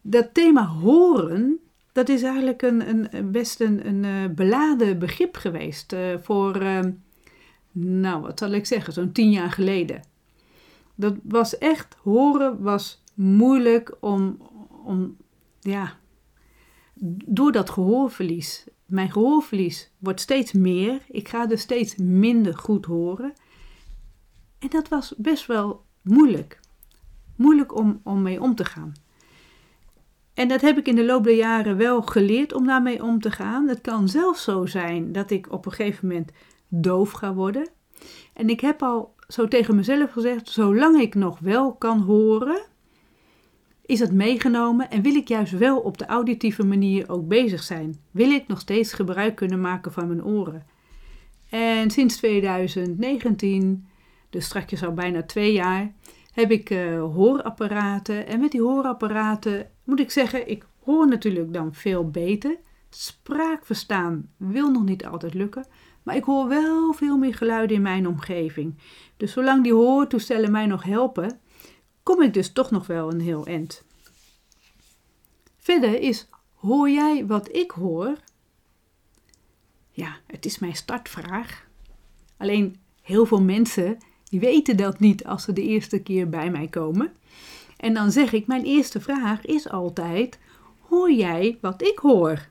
[0.03, 1.59] dat thema horen,
[1.93, 6.81] dat is eigenlijk een, een best een, uh, beladen begrip geweest voor, uh,
[7.73, 10.03] nou wat zal ik zeggen, zo'n tien jaar geleden.
[10.95, 14.39] Dat was echt, horen was moeilijk om,
[14.85, 15.17] om
[15.67, 15.99] ja,
[17.25, 18.67] door dat gehoorverlies.
[18.87, 23.33] Mijn gehoorverlies wordt steeds meer, ik ga dus steeds minder goed horen.
[24.59, 26.61] En dat was best wel moeilijk.
[27.37, 28.93] Moeilijk om, om mee om te gaan.
[30.35, 33.31] En dat heb ik in de loop der jaren wel geleerd om daarmee om te
[33.31, 33.69] gaan.
[33.69, 36.31] Het kan zelfs zo zijn dat ik op een gegeven moment
[36.69, 37.69] doof ga worden.
[38.33, 42.61] En ik heb al zo tegen mezelf gezegd: zolang ik nog wel kan horen,
[43.87, 47.97] is het meegenomen en wil ik juist wel op de auditieve manier ook bezig zijn.
[48.11, 50.67] Wil ik nog steeds gebruik kunnen maken van mijn oren.
[51.51, 53.87] En sinds 2019,
[54.31, 55.93] dus straks al bijna twee jaar,
[56.33, 58.27] heb ik uh, hoorapparaten.
[58.27, 62.57] En met die hoorapparaten moet ik zeggen, ik hoor natuurlijk dan veel beter.
[62.91, 65.67] Spraak verstaan wil nog niet altijd lukken,
[66.03, 68.75] maar ik hoor wel veel meer geluiden in mijn omgeving.
[69.17, 71.41] Dus zolang die hoortoestellen mij nog helpen,
[72.07, 73.83] kom ik dus toch nog wel een heel eind.
[75.57, 78.17] Verder is, hoor jij wat ik hoor?
[79.91, 81.67] Ja, het is mijn startvraag.
[82.37, 86.69] Alleen heel veel mensen die weten dat niet als ze de eerste keer bij mij
[86.69, 87.13] komen.
[87.77, 90.39] En dan zeg ik, mijn eerste vraag is altijd,
[90.81, 92.49] hoor jij wat ik hoor?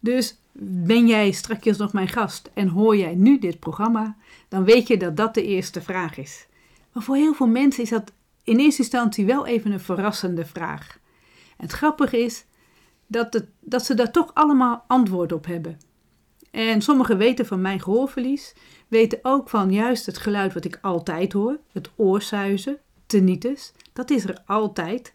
[0.00, 4.16] Dus ben jij straks nog mijn gast en hoor jij nu dit programma,
[4.48, 6.46] dan weet je dat dat de eerste vraag is.
[6.96, 8.12] Maar voor heel veel mensen is dat
[8.44, 10.98] in eerste instantie wel even een verrassende vraag.
[11.56, 12.44] En het grappige is
[13.06, 15.78] dat, het, dat ze daar toch allemaal antwoord op hebben.
[16.50, 18.54] En sommigen weten van mijn gehoorverlies,
[18.88, 23.72] weten ook van juist het geluid wat ik altijd hoor, het oorsuizen, tinnitus.
[23.92, 25.14] Dat is er altijd.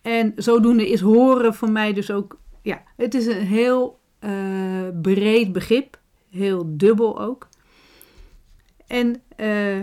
[0.00, 5.52] En zodoende is horen voor mij dus ook, ja, het is een heel uh, breed
[5.52, 7.48] begrip, heel dubbel ook.
[8.86, 9.78] En uh,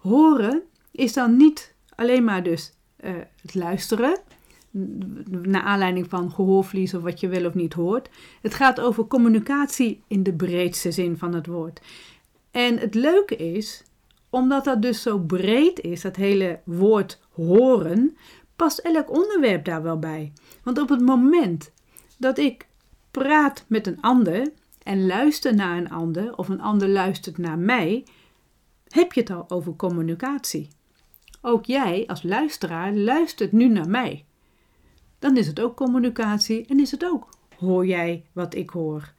[0.00, 2.72] horen is dan niet alleen maar dus
[3.04, 3.10] uh,
[3.42, 4.18] het luisteren,
[5.28, 8.08] naar aanleiding van gehoorverlies of wat je wel of niet hoort.
[8.42, 11.80] Het gaat over communicatie in de breedste zin van het woord.
[12.50, 13.82] En het leuke is,
[14.30, 18.16] omdat dat dus zo breed is, dat hele woord horen,
[18.56, 20.32] past elk onderwerp daar wel bij.
[20.62, 21.72] Want op het moment
[22.18, 22.66] dat ik
[23.10, 28.04] praat met een ander en luister naar een ander, of een ander luistert naar mij,
[28.90, 30.68] heb je het al over communicatie.
[31.40, 34.24] Ook jij als luisteraar luistert nu naar mij.
[35.18, 37.28] Dan is het ook communicatie en is het ook
[37.58, 39.12] hoor jij wat ik hoor.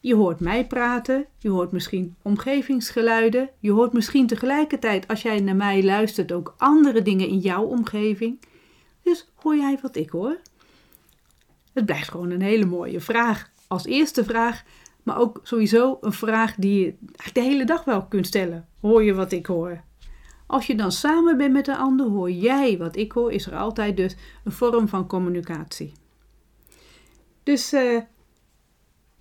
[0.00, 5.56] Je hoort mij praten, je hoort misschien omgevingsgeluiden, je hoort misschien tegelijkertijd als jij naar
[5.56, 8.40] mij luistert ook andere dingen in jouw omgeving.
[9.02, 10.38] Dus hoor jij wat ik hoor?
[11.72, 13.50] Het blijft gewoon een hele mooie vraag.
[13.66, 14.64] Als eerste vraag,
[15.08, 16.94] maar ook sowieso een vraag die je
[17.32, 18.68] de hele dag wel kunt stellen.
[18.80, 19.80] Hoor je wat ik hoor?
[20.46, 23.56] Als je dan samen bent met een ander, hoor jij wat ik hoor, is er
[23.56, 25.92] altijd dus een vorm van communicatie.
[27.42, 28.00] Dus uh,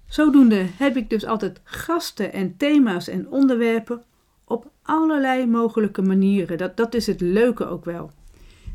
[0.07, 4.03] zodoende heb ik dus altijd gasten en thema's en onderwerpen
[4.43, 6.57] op allerlei mogelijke manieren.
[6.57, 8.11] Dat, dat is het leuke ook wel.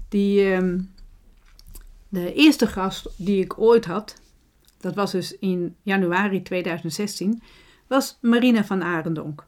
[0.08, 0.78] Die, uh,
[2.08, 4.22] de eerste gast die ik ooit had,
[4.83, 7.43] dat was dus in januari 2016,
[7.87, 9.47] was Marina van Arendonk.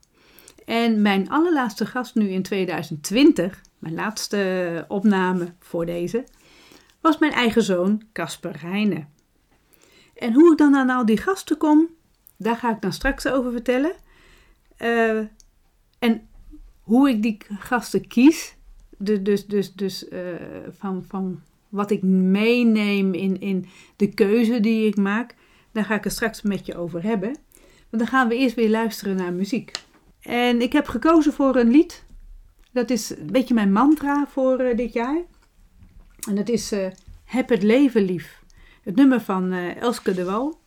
[0.64, 6.24] En mijn allerlaatste gast nu in 2020, mijn laatste opname voor deze,
[7.01, 9.09] was mijn eigen zoon Casper Heijnen.
[10.14, 11.89] En hoe ik dan aan al die gasten kom,
[12.37, 13.93] daar ga ik dan straks over vertellen.
[14.78, 15.18] Uh,
[15.99, 16.28] en
[16.80, 18.57] hoe ik die gasten kies,
[18.99, 20.07] dus, dus, dus, dus
[20.78, 21.43] van, van
[21.75, 23.66] wat ik meeneem in, in
[23.97, 25.35] de keuze die ik maak,
[25.72, 27.37] daar ga ik het straks met je over hebben.
[27.91, 29.70] Maar dan gaan we eerst weer luisteren naar muziek.
[30.20, 32.05] En ik heb gekozen voor een lied.
[32.72, 35.22] Dat is een beetje mijn mantra voor uh, dit jaar.
[36.29, 36.87] En dat is uh,
[37.25, 38.43] Heb het leven lief.
[38.83, 40.59] Het nummer van uh, Elske de Wal.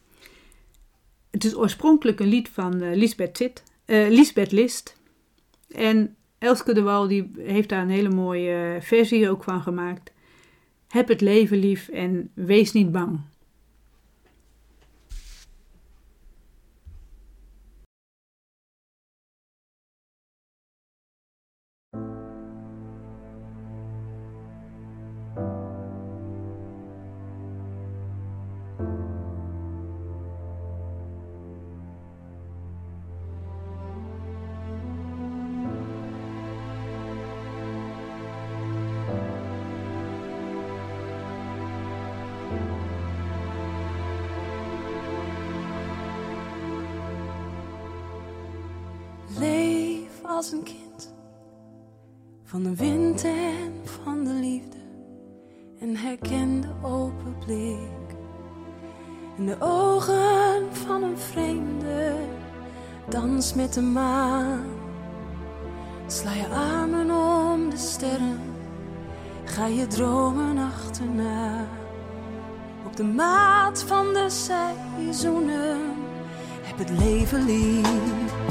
[1.31, 4.97] Het is oorspronkelijk een lied van Lisbeth, Zit, Lisbeth List.
[5.69, 10.15] En Elske de Wal die heeft daar een hele mooie versie ook van gemaakt.
[10.87, 13.19] Heb het leven lief en wees niet bang.
[52.47, 54.77] Van de wind en van de liefde.
[55.79, 58.15] En herken de open blik
[59.37, 62.15] in de ogen van een vreemde.
[63.09, 64.63] Dans met de maan,
[66.07, 68.39] sla je armen om de sterren,
[69.43, 71.65] ga je dromen achterna.
[72.85, 75.79] Op de maat van de seizoenen,
[76.61, 78.46] heb het leven lief.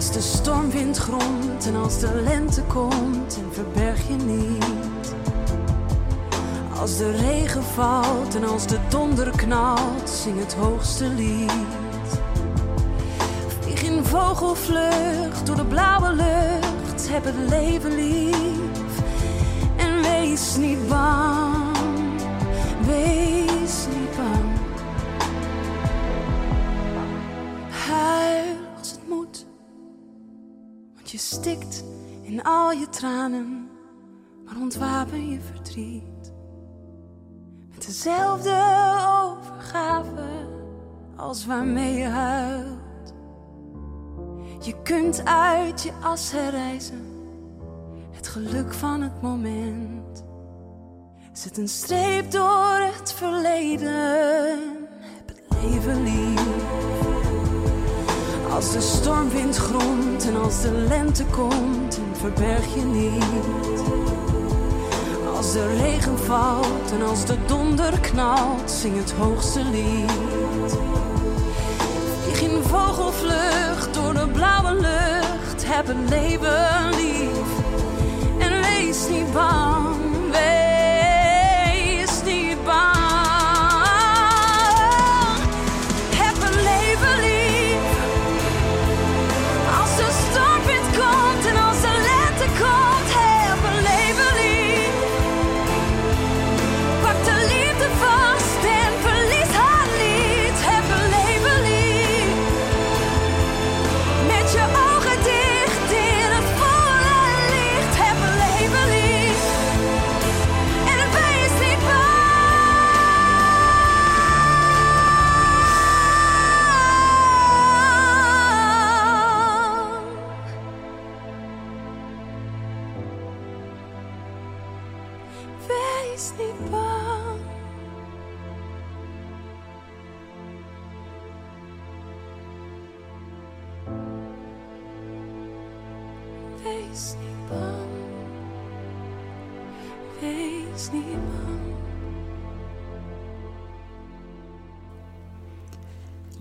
[0.00, 5.14] Als de stormwind gromt en als de lente komt en verberg je niet.
[6.80, 11.52] Als de regen valt en als de donder knalt, zing het hoogste lied.
[13.60, 19.00] Vlieg in vogelvlucht door de blauwe lucht, heb het leven lief.
[19.76, 21.76] En wees niet bang,
[22.86, 23.29] wees
[31.10, 31.84] Je stikt
[32.22, 33.68] in al je tranen,
[34.44, 36.32] maar ontwapen je verdriet.
[37.70, 38.50] Met dezelfde
[39.08, 40.28] overgave
[41.16, 43.14] als waarmee je huilt.
[44.60, 47.06] Je kunt uit je as herreizen,
[48.10, 50.24] het geluk van het moment.
[51.32, 54.58] Zet een streep door het verleden,
[55.16, 56.99] heb het leven lief.
[58.50, 63.82] Als de stormwind gromt en als de lente komt, verberg je niet.
[65.36, 70.10] Als de regen valt en als de donder knalt, zing het hoogste lied.
[72.22, 77.48] Vlieg in vogelvlucht door de blauwe lucht, heb het leven lief.
[78.38, 79.96] En wees niet bang,
[80.30, 80.69] wees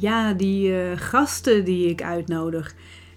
[0.09, 2.75] Ja, die eh, gasten die ik uitnodig.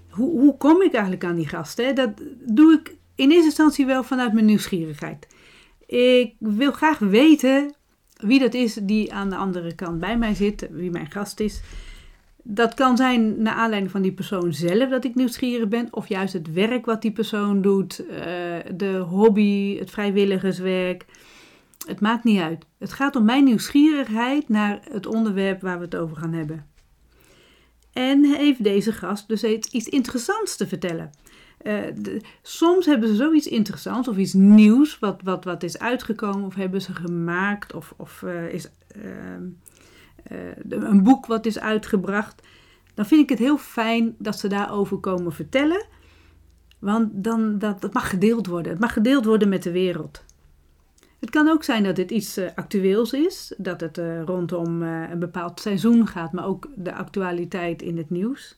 [0.08, 1.94] Hoe, hoe kom ik eigenlijk aan die gasten?
[1.94, 2.10] Dat
[2.46, 5.26] doe ik in eerste instantie wel vanuit mijn nieuwsgierigheid.
[5.86, 7.74] Ik wil graag weten
[8.16, 11.60] wie dat is die aan de andere kant bij mij zit, wie mijn gast is.
[12.42, 16.32] Dat kan zijn naar aanleiding van die persoon zelf dat ik nieuwsgierig ben, of juist
[16.32, 18.16] het werk wat die persoon doet, eh,
[18.74, 21.04] de hobby, het vrijwilligerswerk.
[21.86, 22.64] Het maakt niet uit.
[22.78, 26.71] Het gaat om mijn nieuwsgierigheid naar het onderwerp waar we het over gaan hebben.
[27.92, 31.10] En heeft deze gast dus iets interessants te vertellen.
[31.62, 36.54] De, soms hebben ze zoiets interessants of iets nieuws wat, wat, wat is uitgekomen of
[36.54, 42.42] hebben ze gemaakt of, of uh, is uh, een boek wat is uitgebracht.
[42.94, 45.86] Dan vind ik het heel fijn dat ze daarover komen vertellen.
[46.78, 48.72] Want dan, dat, dat mag gedeeld worden.
[48.72, 50.24] Het mag gedeeld worden met de wereld.
[51.22, 55.10] Het kan ook zijn dat dit iets uh, actueels is, dat het uh, rondom uh,
[55.10, 58.56] een bepaald seizoen gaat, maar ook de actualiteit in het nieuws.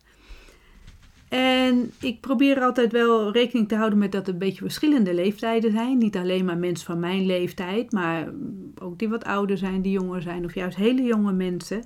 [1.28, 5.72] En ik probeer altijd wel rekening te houden met dat er een beetje verschillende leeftijden
[5.72, 5.98] zijn.
[5.98, 8.32] Niet alleen maar mensen van mijn leeftijd, maar
[8.80, 11.84] ook die wat ouder zijn, die jonger zijn of juist hele jonge mensen.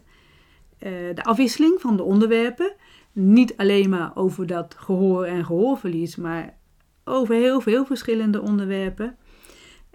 [1.14, 2.72] de afwisseling van de onderwerpen.
[3.12, 6.56] Niet alleen maar over dat gehoor en gehoorverlies, maar
[7.04, 9.16] over heel veel verschillende onderwerpen.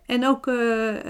[0.05, 1.01] En ook uh, uh,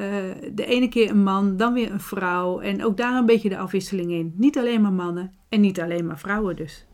[0.53, 2.59] de ene keer een man, dan weer een vrouw.
[2.59, 4.33] En ook daar een beetje de afwisseling in.
[4.37, 6.85] Niet alleen maar mannen en niet alleen maar vrouwen dus.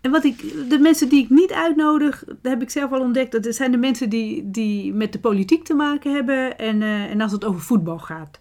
[0.00, 3.32] En wat ik, de mensen die ik niet uitnodig, dat heb ik zelf al ontdekt.
[3.42, 6.58] Dat zijn de mensen die, die met de politiek te maken hebben.
[6.58, 8.38] En, uh, en als het over voetbal gaat.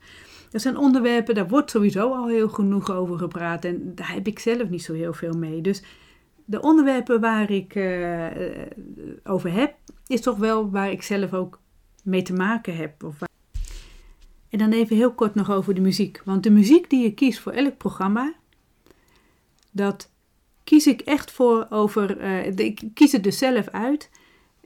[0.49, 3.65] Dat zijn onderwerpen, daar wordt sowieso al heel genoeg over gepraat.
[3.65, 5.61] En daar heb ik zelf niet zo heel veel mee.
[5.61, 5.83] Dus
[6.45, 7.75] de onderwerpen waar ik
[9.23, 9.73] over heb,
[10.07, 11.59] is toch wel waar ik zelf ook
[12.03, 13.03] mee te maken heb.
[13.03, 13.21] Of
[14.51, 16.21] en dan even heel kort nog over de muziek.
[16.25, 18.33] Want de muziek die je kiest voor elk programma,
[19.71, 20.11] dat
[20.63, 22.21] kies ik echt voor over.
[22.21, 24.09] Uh, ik kies het dus zelf uit.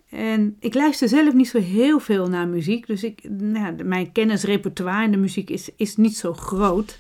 [0.10, 2.88] En ik luister zelf niet zo heel veel naar muziek.
[2.88, 6.98] Dus ik, nou, mijn kennisrepertoire in de muziek is, is niet zo groot.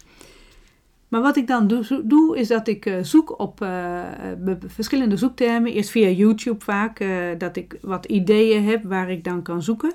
[1.07, 4.03] Maar wat ik dan doe, doe is dat ik uh, zoek op uh,
[4.67, 5.73] verschillende zoektermen.
[5.73, 7.05] Eerst via YouTube vaak,
[7.37, 9.93] dat ik wat ideeën heb waar ik dan kan zoeken.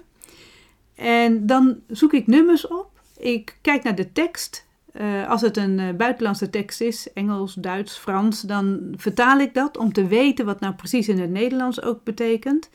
[1.01, 3.01] En dan zoek ik nummers op.
[3.17, 4.69] Ik kijk naar de tekst.
[4.93, 9.77] Uh, als het een uh, buitenlandse tekst is, Engels, Duits, Frans, dan vertaal ik dat
[9.77, 12.71] om te weten wat nou precies in het Nederlands ook betekent.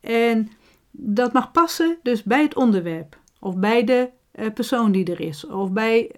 [0.00, 0.50] En
[0.90, 5.46] dat mag passen dus bij het onderwerp of bij de uh, persoon die er is
[5.46, 6.10] of bij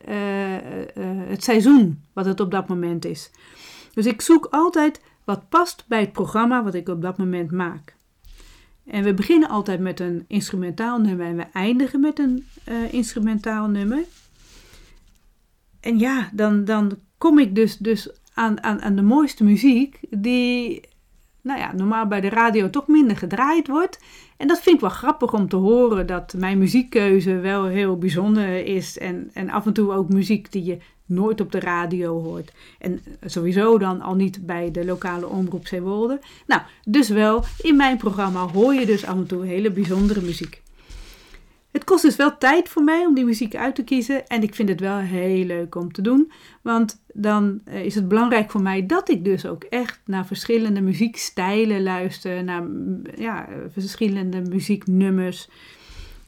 [1.29, 3.31] het seizoen wat het op dat moment is.
[3.93, 7.95] Dus ik zoek altijd wat past bij het programma wat ik op dat moment maak.
[8.87, 13.69] En we beginnen altijd met een instrumentaal nummer en we eindigen met een uh, instrumentaal
[13.69, 14.05] nummer.
[15.81, 20.81] En ja, dan, dan kom ik dus, dus aan, aan, aan de mooiste muziek die
[21.45, 23.99] nou ja, normaal bij de radio toch minder gedraaid wordt.
[24.37, 28.67] En dat vind ik wel grappig om te horen dat mijn muziekkeuze wel heel bijzonder
[28.67, 28.99] is.
[28.99, 32.53] En, en af en toe ook muziek die je nooit op de radio hoort.
[32.79, 36.21] En sowieso dan al niet bij de lokale omroep Zeewolde.
[36.47, 40.63] Nou, dus wel, in mijn programma hoor je dus af en toe hele bijzondere muziek.
[41.75, 44.27] Het kost dus wel tijd voor mij om die muziek uit te kiezen.
[44.27, 46.33] En ik vind het wel heel leuk om te doen.
[46.63, 50.81] Want dan eh, is het belangrijk voor mij dat ik dus ook echt naar verschillende
[50.81, 52.45] muziekstijlen luister.
[52.45, 52.63] Naar
[53.17, 55.49] ja, verschillende muzieknummers.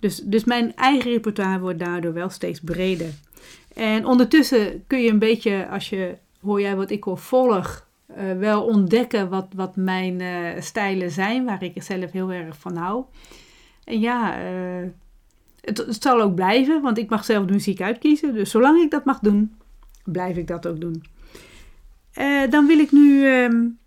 [0.00, 3.10] Dus, dus mijn eigen repertoire wordt daardoor wel steeds breder.
[3.76, 7.86] En ondertussen kun je een beetje, als je hoor jij wat ik hoor, volg,
[8.18, 12.76] uh, wel ontdekken wat, wat mijn uh, stijlen zijn, waar ik zelf heel erg van
[12.76, 13.04] hou.
[13.84, 14.88] En ja, uh,
[15.60, 18.34] het, het, zal ook blijven, want ik mag zelf de muziek uitkiezen.
[18.34, 19.56] Dus zolang ik dat mag doen,
[20.04, 21.04] blijf ik dat ook doen.
[22.50, 23.78] dan wil ik nu, um,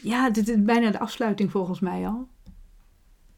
[0.00, 2.28] ja, dit is bijna de afsluiting volgens mij al.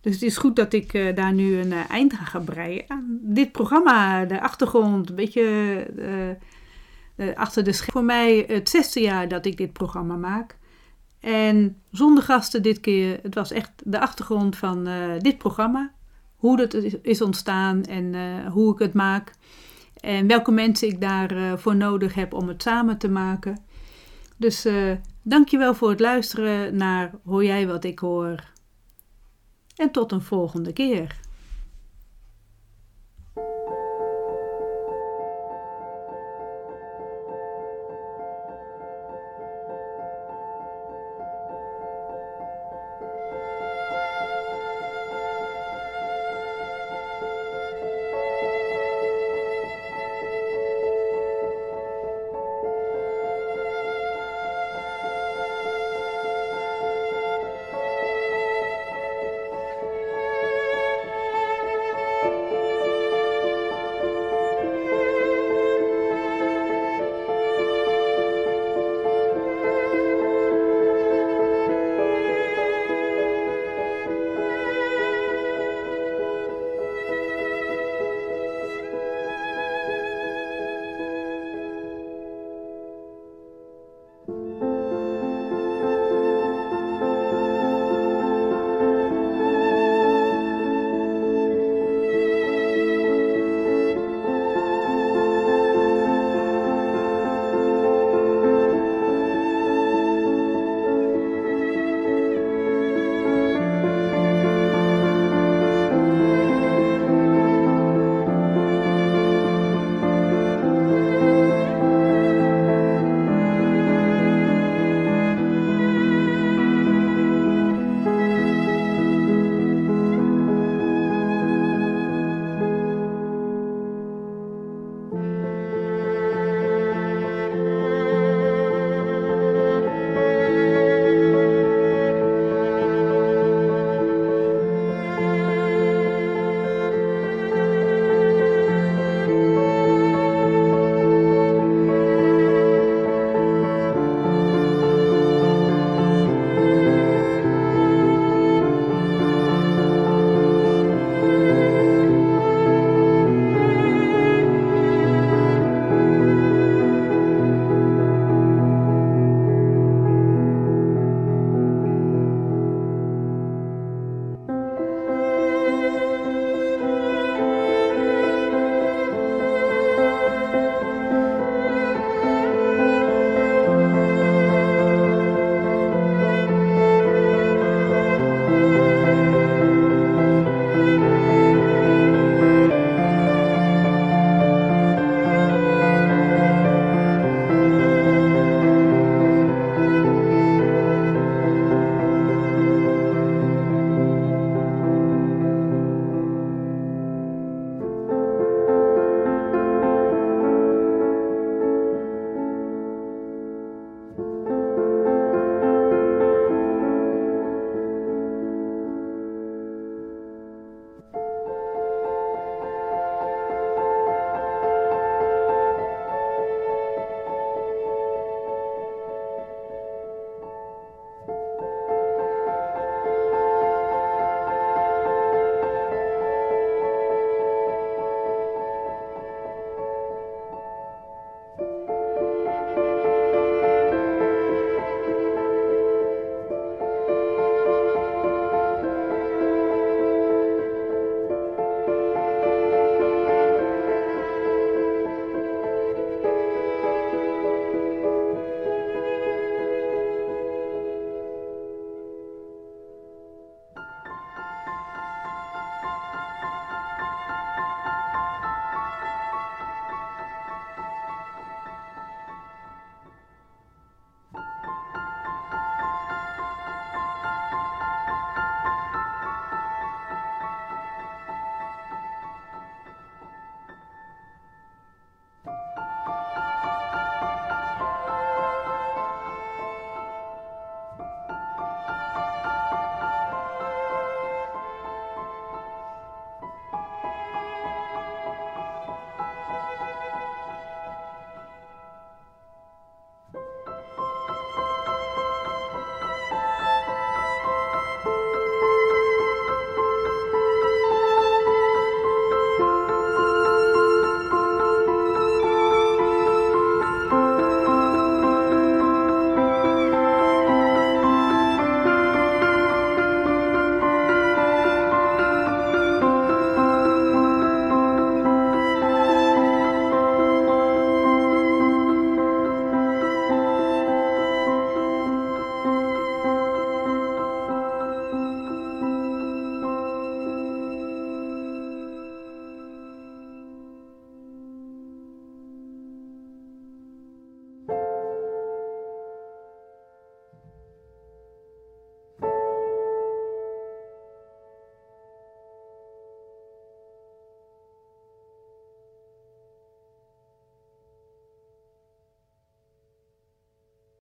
[0.06, 3.20] Dus het is goed dat ik uh, daar nu een uh, eind aan ga breien.
[3.22, 5.86] dit programma, de achtergrond, een beetje
[7.16, 7.92] uh, achter de scherm.
[7.92, 10.56] Voor mij het zesde jaar dat ik dit programma maak.
[11.20, 13.18] En zonder gasten dit keer.
[13.22, 14.88] Het was echt de achtergrond van
[15.18, 15.92] dit programma.
[16.36, 18.14] Hoe dat is ontstaan en
[18.46, 19.32] hoe ik het maak.
[20.00, 23.64] En welke mensen ik daarvoor nodig heb om het samen te maken.
[24.36, 24.66] Dus
[25.22, 28.54] dankjewel voor het luisteren naar Hoor jij wat ik hoor?
[29.76, 31.25] En tot een volgende keer.